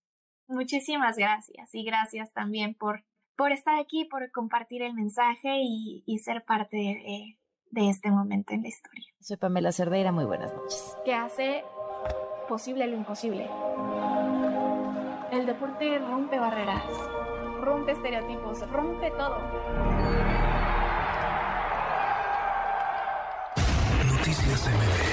Muchísimas 0.46 1.16
gracias 1.16 1.74
y 1.74 1.84
gracias 1.84 2.32
también 2.32 2.74
por 2.74 3.04
por 3.34 3.50
estar 3.50 3.80
aquí, 3.80 4.04
por 4.04 4.30
compartir 4.30 4.82
el 4.82 4.94
mensaje 4.94 5.56
y, 5.56 6.18
ser 6.18 6.44
parte 6.44 6.76
de, 6.76 7.38
de, 7.70 7.88
este 7.88 8.10
momento 8.10 8.52
en 8.52 8.62
la 8.62 8.68
historia. 8.68 9.06
Soy 9.20 9.38
Pamela 9.38 9.72
Cerdeira, 9.72 10.12
muy 10.12 10.26
buenas 10.26 10.54
noches. 10.54 10.96
Que 11.04 11.14
hace 11.14 11.64
posible 12.46 12.86
lo 12.86 12.96
imposible. 12.96 13.48
El 15.32 15.46
deporte 15.46 15.98
rompe 15.98 16.38
barreras, 16.38 16.84
rompe 17.62 17.92
estereotipos, 17.92 18.60
rompe 18.70 19.10
todo. 19.12 20.41
MBS 24.64 25.11